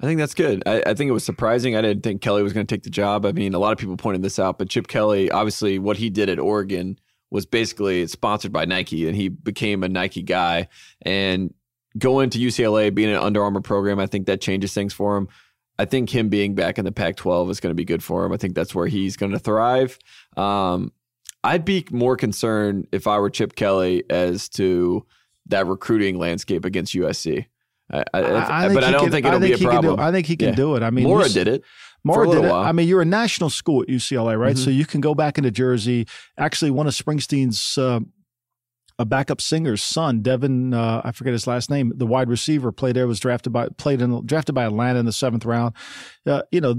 [0.00, 0.62] I think that's good.
[0.64, 1.74] I, I, think it was surprising.
[1.74, 3.26] I didn't think Kelly was going to take the job.
[3.26, 6.08] I mean, a lot of people pointed this out, but Chip Kelly, obviously, what he
[6.08, 6.98] did at Oregon
[7.30, 10.68] was basically sponsored by Nike, and he became a Nike guy.
[11.02, 11.52] And
[11.98, 15.28] going to UCLA, being an Under Armour program, I think that changes things for him.
[15.78, 18.24] I think him being back in the Pac 12 is going to be good for
[18.24, 18.32] him.
[18.32, 19.98] I think that's where he's going to thrive.
[20.36, 20.92] Um,
[21.44, 25.06] I'd be more concerned if I were Chip Kelly as to
[25.46, 27.46] that recruiting landscape against USC.
[27.90, 28.20] I, I,
[28.66, 29.98] I but I don't can, think it'll think be a problem.
[30.00, 30.54] I think he can yeah.
[30.54, 30.82] do it.
[30.82, 31.64] I mean, Mora did it.
[32.04, 32.50] Mora did it.
[32.50, 32.62] While.
[32.62, 34.54] I mean, you're a national school at UCLA, right?
[34.54, 34.64] Mm-hmm.
[34.64, 36.06] So you can go back into Jersey.
[36.36, 38.00] Actually, one of Springsteen's uh,
[38.98, 42.96] a backup singer's son, Devin, uh, I forget his last name, the wide receiver, played
[42.96, 45.74] there, was drafted by played in drafted by Atlanta in the seventh round.
[46.26, 46.74] Uh, you know,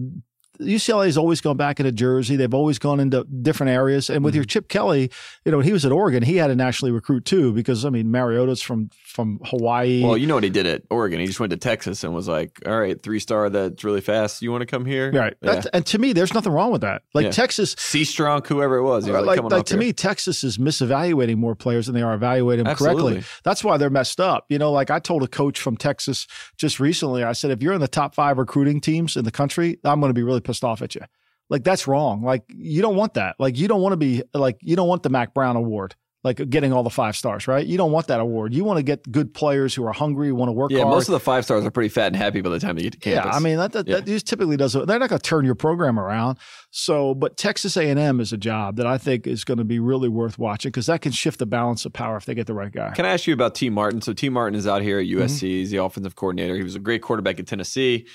[0.62, 2.36] UCLA has always gone back into Jersey.
[2.36, 4.10] They've always gone into different areas.
[4.10, 4.40] And with mm-hmm.
[4.40, 5.10] your Chip Kelly,
[5.46, 7.90] you know, when he was at Oregon, he had to nationally recruit too, because I
[7.90, 10.04] mean, Mariota's from from Hawaii.
[10.04, 11.20] Well, you know what he did at Oregon?
[11.20, 14.42] He just went to Texas and was like, "All right, three star that's really fast.
[14.42, 15.36] You want to come here?" Right.
[15.42, 15.64] Yeah.
[15.74, 17.04] and to me, there's nothing wrong with that.
[17.14, 17.32] Like yeah.
[17.32, 19.80] Texas, C Strong, whoever it was, like, like, like to here.
[19.80, 23.14] me, Texas is misevaluating more players than they are evaluating them Absolutely.
[23.14, 23.30] correctly.
[23.44, 24.46] That's why they're messed up.
[24.50, 27.74] You know, like I told a coach from Texas just recently, I said, if you're
[27.74, 30.64] in the top five recruiting teams in the country, I'm going to be really pissed
[30.64, 31.02] off at you.
[31.50, 32.24] Like that's wrong.
[32.24, 33.36] Like you don't want that.
[33.40, 35.96] Like you don't want to be like you don't want the Mac Brown award.
[36.24, 37.66] like getting all the five stars, right?
[37.66, 38.54] You don't want that award.
[38.54, 40.94] You want to get good players who are hungry, want to work yeah, hard.
[40.94, 42.94] most of the five stars are pretty fat and happy by the time they get
[42.94, 43.32] to campus.
[43.32, 43.96] Yeah, I mean that that, yeah.
[43.96, 44.86] that just typically doesn't.
[44.86, 46.38] They're not going to turn your program around.
[46.72, 49.64] So, but Texas A and M is a job that I think is going to
[49.64, 52.48] be really worth watching because that can shift the balance of power if they get
[52.48, 52.92] the right guy.
[52.92, 54.02] Can I ask you about Tee Martin?
[54.02, 55.16] So Tee Martin is out here at USC.
[55.16, 55.46] Mm-hmm.
[55.48, 56.56] He's the offensive coordinator.
[56.56, 58.08] He was a great quarterback at Tennessee.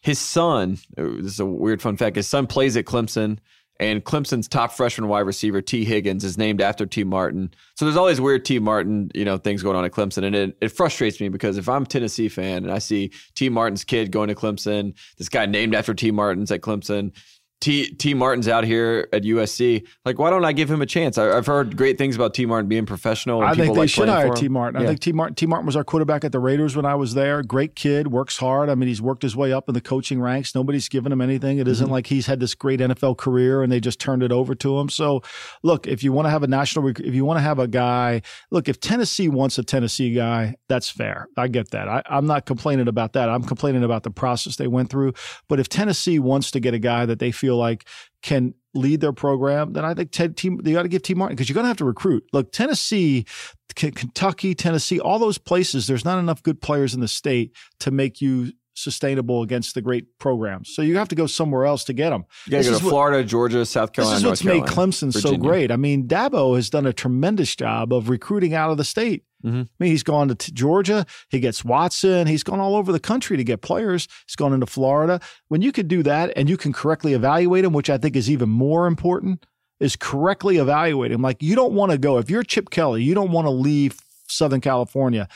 [0.00, 2.16] His son, uh, this is a weird fun fact.
[2.16, 3.38] His son plays at Clemson.
[3.78, 7.50] And Clemson's top freshman wide receiver, Tee Higgins, is named after Tee Martin.
[7.76, 10.22] So there's all these weird Tee Martin, you know, things going on at Clemson.
[10.22, 13.48] And it, it frustrates me because if I'm a Tennessee fan and I see Tee
[13.48, 17.12] Martin's kid going to Clemson, this guy named after Tee Martin's at Clemson,
[17.60, 19.86] T Tee Martin's out here at USC.
[20.06, 21.18] Like, why don't I give him a chance?
[21.18, 23.42] I, have heard great things about Tee Martin being professional.
[23.42, 24.80] I think they like should hire Tee Martin.
[24.80, 24.86] Yeah.
[24.86, 25.34] I think Tee Martin.
[25.34, 27.42] Tee Martin was our quarterback at the Raiders when I was there.
[27.42, 28.70] Great kid, works hard.
[28.70, 30.54] I mean, he's worked his way up in the coaching ranks.
[30.54, 31.58] Nobody's given him anything.
[31.58, 31.92] It isn't mm-hmm.
[31.92, 34.88] like he's had this great NFL career and they just turned it over to him.
[34.88, 35.20] So,
[35.62, 38.22] look, if you want to have a national, if you want to have a guy,
[38.50, 41.28] look, if Tennessee wants a Tennessee guy, that's fair.
[41.36, 41.88] I get that.
[41.88, 43.28] I, I'm not complaining about that.
[43.28, 45.12] I'm complaining about the process they went through.
[45.46, 47.86] But if Tennessee wants to get a guy that they feel like
[48.22, 51.36] can lead their program, then I think Ted team they got to give Tee Martin
[51.36, 52.24] because you're going to have to recruit.
[52.32, 53.26] Look, Tennessee,
[53.74, 55.86] K- Kentucky, Tennessee, all those places.
[55.86, 58.52] There's not enough good players in the state to make you
[58.82, 60.74] sustainable against the great programs.
[60.74, 62.24] So you have to go somewhere else to get them.
[62.46, 64.16] You got to go to Florida, what, Georgia, South Carolina.
[64.16, 65.38] This is what's Carolina, made Clemson Virginia.
[65.38, 65.70] so great.
[65.70, 69.24] I mean, Dabo has done a tremendous job of recruiting out of the state.
[69.44, 69.60] Mm-hmm.
[69.60, 71.06] I mean, he's gone to t- Georgia.
[71.28, 72.26] He gets Watson.
[72.26, 74.06] He's gone all over the country to get players.
[74.26, 75.20] He's gone into Florida.
[75.48, 78.30] When you can do that and you can correctly evaluate him, which I think is
[78.30, 79.46] even more important,
[79.78, 81.22] is correctly evaluate him.
[81.22, 83.98] Like you don't want to go if you're Chip Kelly, you don't want to leave
[84.28, 85.26] Southern California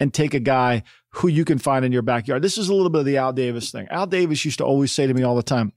[0.00, 2.42] and take a guy who you can find in your backyard.
[2.42, 3.86] This is a little bit of the Al Davis thing.
[3.90, 5.72] Al Davis used to always say to me all the time,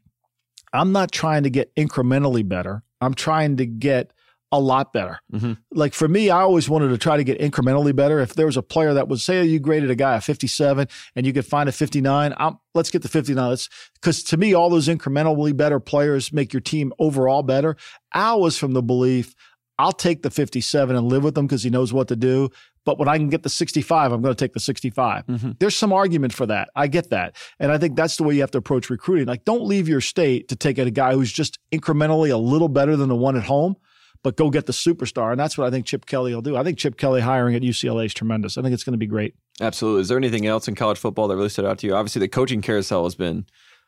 [0.73, 2.83] "I'm not trying to get incrementally better.
[2.99, 4.13] I'm trying to get."
[4.51, 5.19] a lot better.
[5.33, 5.53] Mm-hmm.
[5.71, 8.19] Like for me, I always wanted to try to get incrementally better.
[8.19, 11.25] If there was a player that was, say, you graded a guy a 57 and
[11.25, 13.49] you could find a 59, I'm, let's get the 59.
[13.49, 17.77] Let's, because to me, all those incrementally better players make your team overall better.
[18.13, 19.35] Al was from the belief,
[19.79, 22.49] I'll take the 57 and live with them because he knows what to do.
[22.85, 25.25] But when I can get the 65, I'm going to take the 65.
[25.25, 25.51] Mm-hmm.
[25.59, 26.69] There's some argument for that.
[26.75, 27.35] I get that.
[27.59, 29.27] And I think that's the way you have to approach recruiting.
[29.27, 32.95] Like, don't leave your state to take a guy who's just incrementally a little better
[32.95, 33.75] than the one at home
[34.23, 35.31] but go get the superstar.
[35.31, 36.55] And that's what I think Chip Kelly will do.
[36.55, 38.57] I think Chip Kelly hiring at UCLA is tremendous.
[38.57, 39.35] I think it's going to be great.
[39.59, 40.01] Absolutely.
[40.01, 41.95] Is there anything else in college football that really stood out to you?
[41.95, 43.45] Obviously, the coaching carousel has been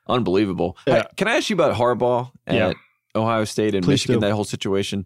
[0.08, 0.78] unbelievable.
[0.88, 1.04] Yeah.
[1.18, 2.74] Can I ask you about Harbaugh at yeah.
[3.16, 4.28] Ohio State and Please Michigan, do.
[4.28, 5.06] that whole situation?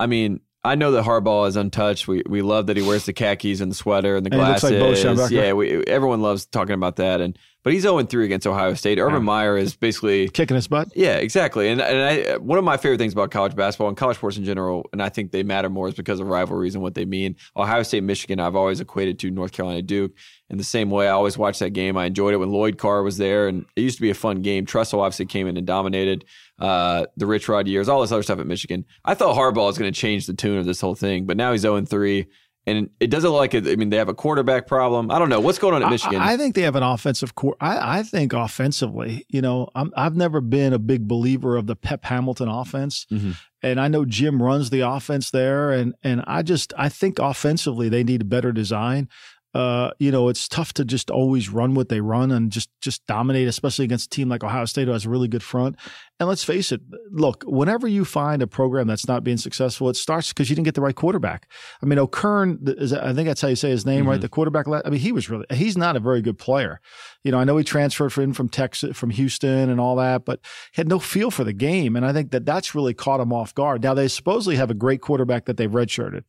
[0.00, 2.08] I mean, I know that Harbaugh is untouched.
[2.08, 4.70] We we love that he wears the khakis and the sweater and the and glasses.
[5.04, 7.20] Like yeah, we, everyone loves talking about that.
[7.20, 8.98] And but he's 0 3 against Ohio State.
[8.98, 9.20] Urban yeah.
[9.20, 10.88] Meyer is basically kicking his butt.
[10.94, 11.68] Yeah, exactly.
[11.68, 14.44] And and I, one of my favorite things about college basketball and college sports in
[14.44, 17.36] general, and I think they matter more, is because of rivalries and what they mean.
[17.56, 20.12] Ohio State, Michigan, I've always equated to North Carolina, Duke.
[20.50, 21.96] In the same way, I always watched that game.
[21.96, 24.42] I enjoyed it when Lloyd Carr was there, and it used to be a fun
[24.42, 24.66] game.
[24.66, 26.26] Tressel obviously came in and dominated
[26.58, 28.84] uh, the Rich Rod years, all this other stuff at Michigan.
[29.06, 31.52] I thought Harbaugh was going to change the tune of this whole thing, but now
[31.52, 32.26] he's 0 3
[32.66, 33.66] and it doesn't look like it.
[33.66, 35.10] I mean, they have a quarterback problem.
[35.10, 36.20] I don't know what's going on at Michigan.
[36.20, 37.56] I, I think they have an offensive core.
[37.60, 41.76] I, I, think offensively, you know, i have never been a big believer of the
[41.76, 43.32] Pep Hamilton offense, mm-hmm.
[43.62, 47.88] and I know Jim runs the offense there, and and I just I think offensively
[47.88, 49.08] they need a better design
[49.54, 53.06] uh, you know, it's tough to just always run what they run and just just
[53.06, 55.76] dominate, especially against a team like Ohio State who has a really good front.
[56.18, 56.80] And let's face it,
[57.12, 60.64] look, whenever you find a program that's not being successful, it starts because you didn't
[60.64, 61.48] get the right quarterback.
[61.82, 64.10] I mean, O'Korn, is, I think that's how you say his name, mm-hmm.
[64.10, 64.20] right?
[64.20, 64.66] The quarterback.
[64.68, 66.80] I mean, he was really he's not a very good player.
[67.22, 70.40] You know, I know he transferred in from Texas, from Houston, and all that, but
[70.72, 71.94] he had no feel for the game.
[71.94, 73.84] And I think that that's really caught him off guard.
[73.84, 76.24] Now they supposedly have a great quarterback that they've redshirted.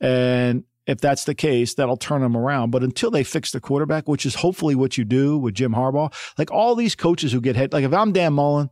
[0.00, 2.70] And if that's the case, that'll turn them around.
[2.70, 6.12] But until they fix the quarterback, which is hopefully what you do with Jim Harbaugh,
[6.36, 8.70] like all these coaches who get hit, like if I'm Dan Mullen,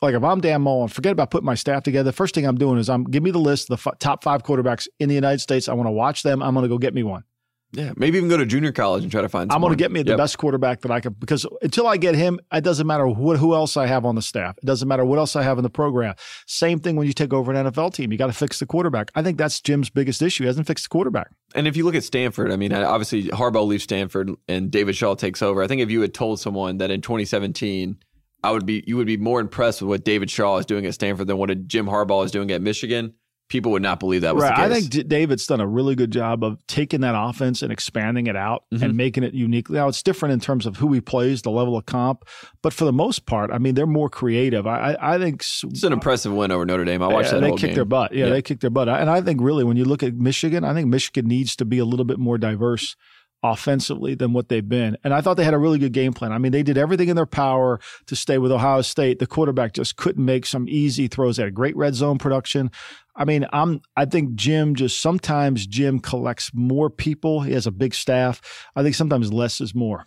[0.00, 2.12] like if I'm Dan Mullen, forget about putting my staff together.
[2.12, 4.44] First thing I'm doing is I'm give me the list of the f- top five
[4.44, 5.68] quarterbacks in the United States.
[5.68, 6.42] I want to watch them.
[6.42, 7.24] I'm going to go get me one.
[7.72, 9.52] Yeah, maybe even go to junior college and try to find.
[9.52, 10.18] I'm going to get me the yep.
[10.18, 13.54] best quarterback that I can because until I get him, it doesn't matter what who
[13.54, 14.58] else I have on the staff.
[14.58, 16.14] It doesn't matter what else I have in the program.
[16.46, 19.12] Same thing when you take over an NFL team, you got to fix the quarterback.
[19.14, 20.42] I think that's Jim's biggest issue.
[20.44, 21.30] He hasn't fixed the quarterback.
[21.54, 25.14] And if you look at Stanford, I mean, obviously Harbaugh leaves Stanford and David Shaw
[25.14, 25.62] takes over.
[25.62, 27.98] I think if you had told someone that in 2017,
[28.42, 30.94] I would be you would be more impressed with what David Shaw is doing at
[30.94, 33.14] Stanford than what Jim Harbaugh is doing at Michigan.
[33.50, 34.50] People would not believe that was right.
[34.56, 34.70] the case.
[34.70, 38.26] I think D- David's done a really good job of taking that offense and expanding
[38.28, 38.84] it out Mm-hmm.
[38.84, 39.68] and making it unique.
[39.68, 42.24] Now it's different in terms of who he plays, the level of comp,
[42.62, 44.66] but for the most part, I mean, they're more creative.
[44.66, 47.02] I, I, I think it's an impressive win over Notre Dame.
[47.02, 47.74] I watched yeah, that they kicked game.
[47.74, 48.12] their butt.
[48.14, 48.30] Yeah, Yeah.
[48.30, 48.88] they kicked their butt.
[48.88, 51.78] And I think really when you look at Michigan, I think Michigan needs to be
[51.78, 52.94] a little bit more diverse
[53.42, 54.96] offensively than what they've been.
[55.02, 56.32] And I thought they had a really good game plan.
[56.32, 59.18] I mean, they did everything in their power to stay with Ohio State.
[59.18, 61.36] The quarterback just couldn't make some easy throws.
[61.36, 62.70] They had a great red zone production.
[63.16, 67.40] I mean, I'm I think Jim just sometimes Jim collects more people.
[67.40, 68.40] He has a big staff.
[68.76, 70.04] I think sometimes less is more.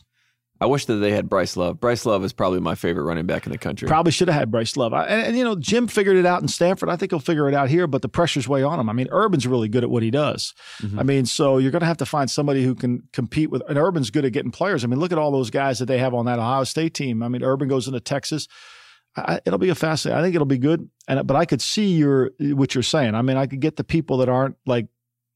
[0.63, 1.81] I wish that they had Bryce Love.
[1.81, 3.85] Bryce Love is probably my favorite running back in the country.
[3.85, 4.93] Probably should have had Bryce Love.
[4.93, 6.87] I- And, and, you know, Jim figured it out in Stanford.
[6.89, 8.89] I think he'll figure it out here, but the pressure's way on him.
[8.89, 10.53] I mean, Urban's really good at what he does.
[10.81, 10.99] Mm-hmm.
[10.99, 13.77] I mean, so you're going to have to find somebody who can compete with, and
[13.77, 14.85] Urban's good at getting players.
[14.85, 17.21] I mean, look at all those guys that they have on that Ohio State team.
[17.23, 18.47] I mean, Urban goes into Texas.
[19.17, 20.17] I, it'll be a fascinating.
[20.19, 20.89] I think it'll be good.
[21.07, 23.13] And but I could see your what you're saying.
[23.15, 24.87] I mean, I could get the people that aren't like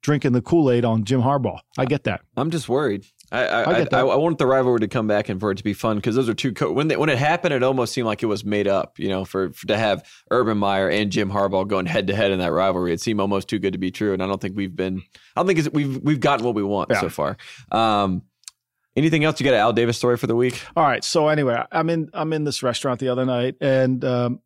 [0.01, 1.59] drinking the Kool Aid on Jim Harbaugh.
[1.78, 2.21] I get that.
[2.38, 3.05] I'm just worried.
[3.32, 3.99] I I, I I.
[3.99, 6.30] I, want the rivalry to come back and for it to be fun because those
[6.30, 6.53] are two.
[6.53, 8.97] Co- when they, when it happened, it almost seemed like it was made up.
[8.99, 12.32] You know, for, for to have Urban Meyer and Jim Harbaugh going head to head
[12.32, 14.13] in that rivalry, it seemed almost too good to be true.
[14.13, 15.03] And I don't think we've been.
[15.36, 17.01] I don't think it's, we've we've gotten what we want Yeah.
[17.01, 17.38] so far.
[17.71, 18.23] Um,
[18.95, 19.39] anything else?
[19.39, 20.61] You got an Al Davis story for the week?
[20.75, 21.03] All right.
[21.03, 24.39] So anyway, I'm in I'm in this restaurant the other night, and um,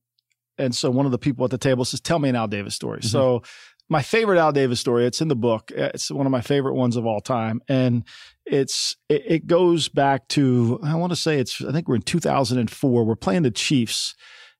[0.57, 2.73] and so one of the people at the table says, "Tell me an Al Davis
[2.73, 3.43] story." So
[3.91, 5.69] my favorite Al Davis story, it's in the book.
[5.75, 8.05] It's one of my favorite ones of all time, and
[8.45, 12.01] it's it, it goes back to I want to say it's I think we're in
[12.01, 13.03] 2004.
[13.03, 14.15] We're playing the Chiefs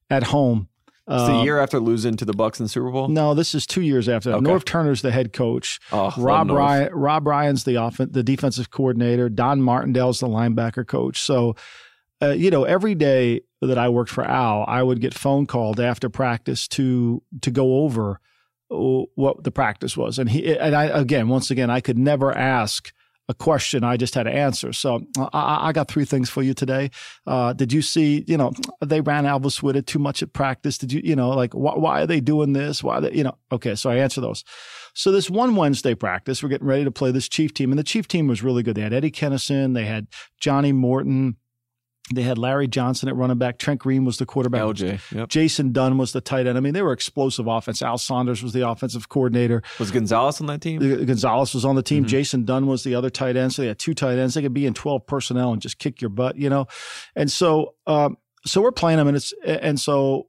[0.10, 0.68] at home.
[1.08, 3.08] It's the Um, year after losing to the Bucs in the Super Bowl.
[3.08, 4.38] No, this is two years after that.
[4.38, 4.46] Okay.
[4.52, 5.80] Norv Turner's the head coach.
[5.94, 9.30] Oh, Rob Ryan, Rob Ryan's the offen- the defensive coordinator.
[9.30, 11.22] Don Martindale's the linebacker coach.
[11.22, 11.56] So,
[12.22, 15.80] uh, you know, every day that I worked for Al, I would get phone called
[15.80, 18.20] after practice to to go over
[18.72, 20.18] what the practice was.
[20.18, 22.92] And he and I again, once again, I could never ask
[23.30, 23.84] a question.
[23.84, 24.74] I just had to answer.
[24.74, 26.92] So uh, I, I got three things for you today.
[27.26, 28.24] Uh, did you see?
[28.28, 28.52] You know,
[28.84, 30.78] they ran Alvis with it too much at practice.
[30.78, 31.02] Did you?
[31.04, 32.84] You know, like wh- why are they doing this?
[32.84, 33.00] Why?
[33.00, 33.38] They, you know?
[33.52, 34.44] Okay, so I answer those.
[34.94, 37.84] So this one Wednesday practice, we're getting ready to play this Chief team, and the
[37.84, 38.76] Chief team was really good.
[38.76, 40.08] They had Eddie Kennison, they had
[40.40, 41.38] Johnny Morton,
[42.14, 43.58] they had Larry Johnson at running back.
[43.58, 44.62] Trent Green was the quarterback.
[44.62, 45.00] LJ.
[45.16, 45.30] Yep.
[45.30, 46.58] Jason Dunn was the tight end.
[46.58, 47.82] I mean, they were explosive offense.
[47.82, 49.64] Al Saunders was the offensive coordinator.
[49.80, 50.80] Was Gonzalez on that team?
[51.06, 51.96] Gonzalez was on the Mm-hmm.
[51.96, 52.06] team.
[52.06, 53.54] Jason Dunn was the other tight end.
[53.54, 54.34] So they had two tight ends.
[54.36, 56.68] They could be in 12 personnel and just kick your butt, you know?
[57.16, 60.28] And so, um, so we're playing them and it's, and so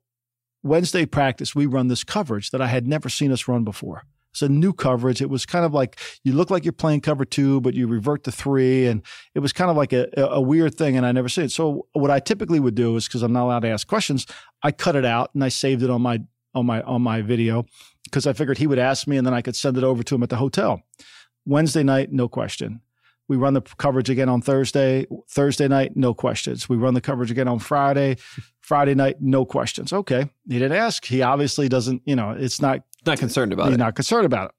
[0.62, 4.04] Wednesday practice, we run this coverage that I had never seen us run before.
[4.32, 5.20] It's a new coverage.
[5.20, 8.24] It was kind of like you look like you're playing cover two, but you revert
[8.24, 8.86] to three.
[8.86, 9.02] And
[9.34, 10.96] it was kind of like a, a weird thing.
[10.96, 11.52] And I never seen it.
[11.52, 14.26] So what I typically would do is because I'm not allowed to ask questions,
[14.62, 16.20] I cut it out and I saved it on my,
[16.54, 17.66] on my, on my video
[18.04, 20.14] because I figured he would ask me and then I could send it over to
[20.14, 20.82] him at the hotel.
[21.44, 22.80] Wednesday night, no question.
[23.28, 25.06] We run the coverage again on Thursday.
[25.30, 26.68] Thursday night, no questions.
[26.68, 28.16] We run the coverage again on Friday.
[28.60, 29.92] Friday night, no questions.
[29.92, 30.28] Okay.
[30.48, 31.04] He didn't ask.
[31.04, 33.70] He obviously doesn't, you know, it's not, Not concerned about it.
[33.70, 34.54] he's not concerned about it.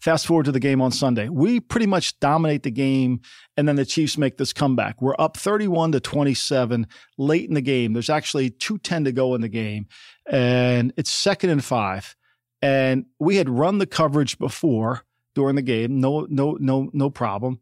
[0.00, 1.28] Fast forward to the game on Sunday.
[1.28, 3.20] We pretty much dominate the game,
[3.56, 5.00] and then the Chiefs make this comeback.
[5.00, 6.86] We're up 31 to 27
[7.16, 7.94] late in the game.
[7.94, 9.86] There's actually 210 to go in the game,
[10.30, 12.14] and it's second and five.
[12.60, 15.02] And we had run the coverage before
[15.34, 17.60] during the game, no, no, no, no problem.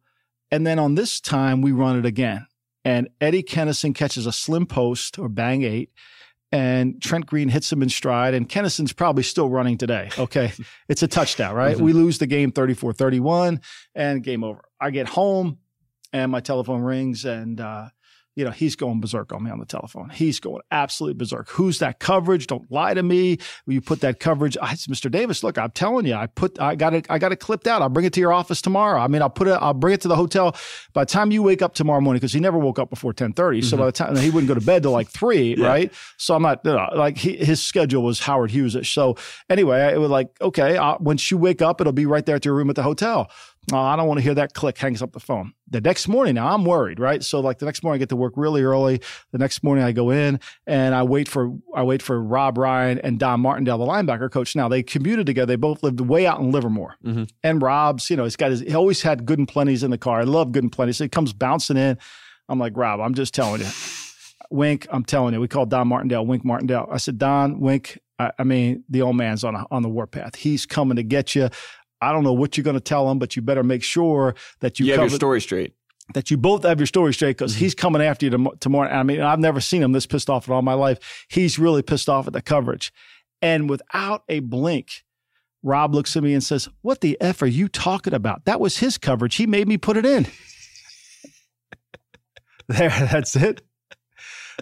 [0.50, 2.46] And then on this time, we run it again.
[2.84, 5.90] And Eddie Kennison catches a slim post or bang eight
[6.54, 10.08] and Trent Green hits him in stride, and Kennison's probably still running today.
[10.16, 10.52] Okay.
[10.88, 11.76] it's a touchdown, right?
[11.76, 13.60] We lose the game 34 31
[13.96, 14.62] and game over.
[14.80, 15.58] I get home
[16.12, 17.88] and my telephone rings, and, uh,
[18.36, 20.10] you know, he's going berserk on me on the telephone.
[20.10, 21.48] He's going absolutely berserk.
[21.50, 22.46] Who's that coverage?
[22.46, 23.38] Don't lie to me.
[23.66, 24.56] Will you put that coverage?
[24.60, 25.10] I said, Mr.
[25.10, 27.80] Davis, look, I'm telling you, I put, I got it, I got it clipped out.
[27.80, 29.00] I'll bring it to your office tomorrow.
[29.00, 30.56] I mean, I'll put it, I'll bring it to the hotel.
[30.92, 33.62] By the time you wake up tomorrow morning, because he never woke up before 1030.
[33.62, 35.92] So by the time he wouldn't go to bed till like three, right?
[36.16, 38.76] So I'm not, you know, like he, his schedule was Howard Hughes.
[38.88, 39.16] So
[39.48, 42.44] anyway, it was like, okay, uh, once you wake up, it'll be right there at
[42.44, 43.30] your room at the hotel.
[43.72, 45.54] Uh, I don't want to hear that click, hangs up the phone.
[45.70, 47.22] The next morning, now I'm worried, right?
[47.22, 49.00] So like the next morning I get to work really early.
[49.32, 52.98] The next morning I go in and I wait for, I wait for Rob Ryan
[52.98, 54.54] and Don Martindale, the linebacker coach.
[54.54, 55.46] Now they commuted together.
[55.46, 56.96] They both lived way out in Livermore.
[57.42, 59.98] And Rob's, you know, he's got his, he always had good and plenties in the
[59.98, 60.20] car.
[60.20, 60.96] I love good and plenties.
[60.96, 61.96] So he comes bouncing in.
[62.48, 63.68] I'm like, Rob, I'm just telling you.
[64.50, 65.40] Wink, I'm telling you.
[65.40, 66.86] We call Don Martindale Wink Martindale.
[66.92, 70.36] I said, Don, Wink, I, I mean, the old man's on a, on the warpath.
[70.36, 71.48] He's coming to get you.
[72.04, 74.78] I don't know what you're going to tell him, but you better make sure that
[74.78, 75.74] you, You have your story straight.
[76.14, 77.64] that you both have your story straight because mm-hmm.
[77.64, 78.90] he's coming after you tom- tomorrow.
[78.90, 81.26] I mean, I've never seen him this pissed off in all my life.
[81.28, 82.92] He's really pissed off at the coverage.
[83.40, 85.04] And without a blink,
[85.62, 88.44] Rob looks at me and says, What the F are you talking about?
[88.44, 89.36] That was his coverage.
[89.36, 90.26] He made me put it in.
[92.68, 93.62] there, that's it.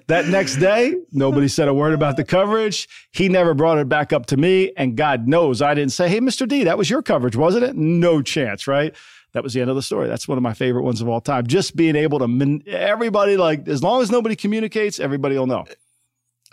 [0.06, 2.88] That next day, nobody said a word about the coverage.
[3.12, 4.72] He never brought it back up to me.
[4.76, 6.46] And God knows I didn't say, Hey, Mr.
[6.46, 7.76] D, that was your coverage, wasn't it?
[7.76, 8.94] No chance, right?
[9.32, 10.08] That was the end of the story.
[10.08, 11.46] That's one of my favorite ones of all time.
[11.46, 15.64] Just being able to, everybody, like, as long as nobody communicates, everybody will know.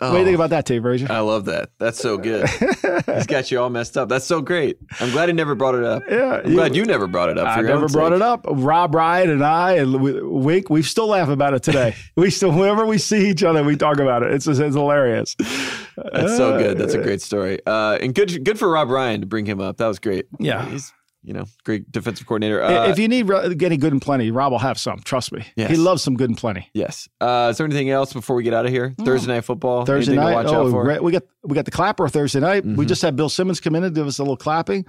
[0.02, 1.08] Oh, what do you think about that, Tate Frazier?
[1.10, 1.70] I love that.
[1.78, 2.48] That's so good.
[3.06, 4.08] He's got you all messed up.
[4.08, 4.78] That's so great.
[4.98, 6.02] I'm glad he never brought it up.
[6.08, 7.46] Yeah, I'm you, glad you never brought it up.
[7.46, 8.16] I never brought sake.
[8.16, 8.46] it up.
[8.48, 11.94] Rob Ryan and I and Wink, we still laugh about it today.
[12.16, 14.32] we still, whenever we see each other, we talk about it.
[14.32, 15.36] It's it's hilarious.
[15.38, 16.78] That's so good.
[16.78, 17.58] That's a great story.
[17.66, 19.76] Uh, and good good for Rob Ryan to bring him up.
[19.76, 20.26] That was great.
[20.38, 20.92] Yeah, he's
[21.22, 22.62] you know, great defensive coordinator.
[22.62, 25.00] Uh, if you need any good and plenty, Rob will have some.
[25.00, 25.44] Trust me.
[25.54, 25.70] Yes.
[25.70, 26.68] He loves some good and plenty.
[26.72, 27.08] Yes.
[27.20, 28.90] Uh, is there anything else before we get out of here?
[28.90, 29.04] Mm.
[29.04, 29.84] Thursday night football.
[29.84, 30.46] Thursday night.
[30.46, 32.64] oh, we got we got the clapper Thursday night.
[32.64, 32.76] Mm-hmm.
[32.76, 34.86] We just had Bill Simmons come in and give us a little clapping.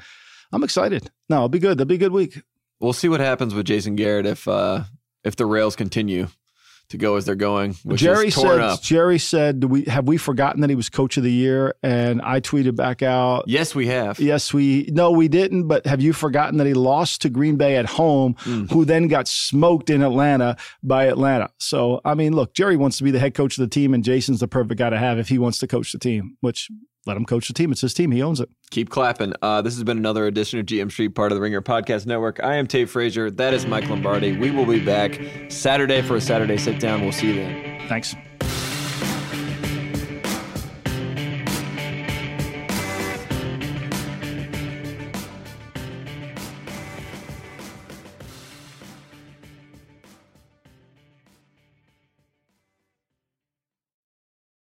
[0.53, 1.09] I'm excited.
[1.29, 1.73] No, it'll be good.
[1.73, 2.41] It'll be a good week.
[2.79, 4.83] We'll see what happens with Jason Garrett if uh,
[5.23, 6.27] if the rails continue
[6.91, 7.75] to go as they're going.
[7.95, 8.59] Jerry said.
[8.59, 8.81] Up.
[8.81, 12.39] Jerry said, "We have we forgotten that he was coach of the year?" And I
[12.39, 14.19] tweeted back out, "Yes, we have.
[14.19, 14.89] Yes, we.
[14.91, 15.67] No, we didn't.
[15.67, 18.69] But have you forgotten that he lost to Green Bay at home, mm.
[18.71, 21.49] who then got smoked in Atlanta by Atlanta?
[21.57, 24.03] So I mean, look, Jerry wants to be the head coach of the team, and
[24.03, 26.69] Jason's the perfect guy to have if he wants to coach the team, which
[27.05, 27.71] let him coach the team.
[27.71, 28.11] It's his team.
[28.11, 28.49] He owns it.
[28.69, 29.33] Keep clapping.
[29.41, 32.43] Uh, this has been another edition of GM Street, part of the Ringer Podcast Network.
[32.43, 33.31] I am Tate Frazier.
[33.31, 34.37] That is Mike Lombardi.
[34.37, 37.01] We will be back Saturday for a Saturday sit down.
[37.01, 37.87] We'll see you then.
[37.87, 38.15] Thanks.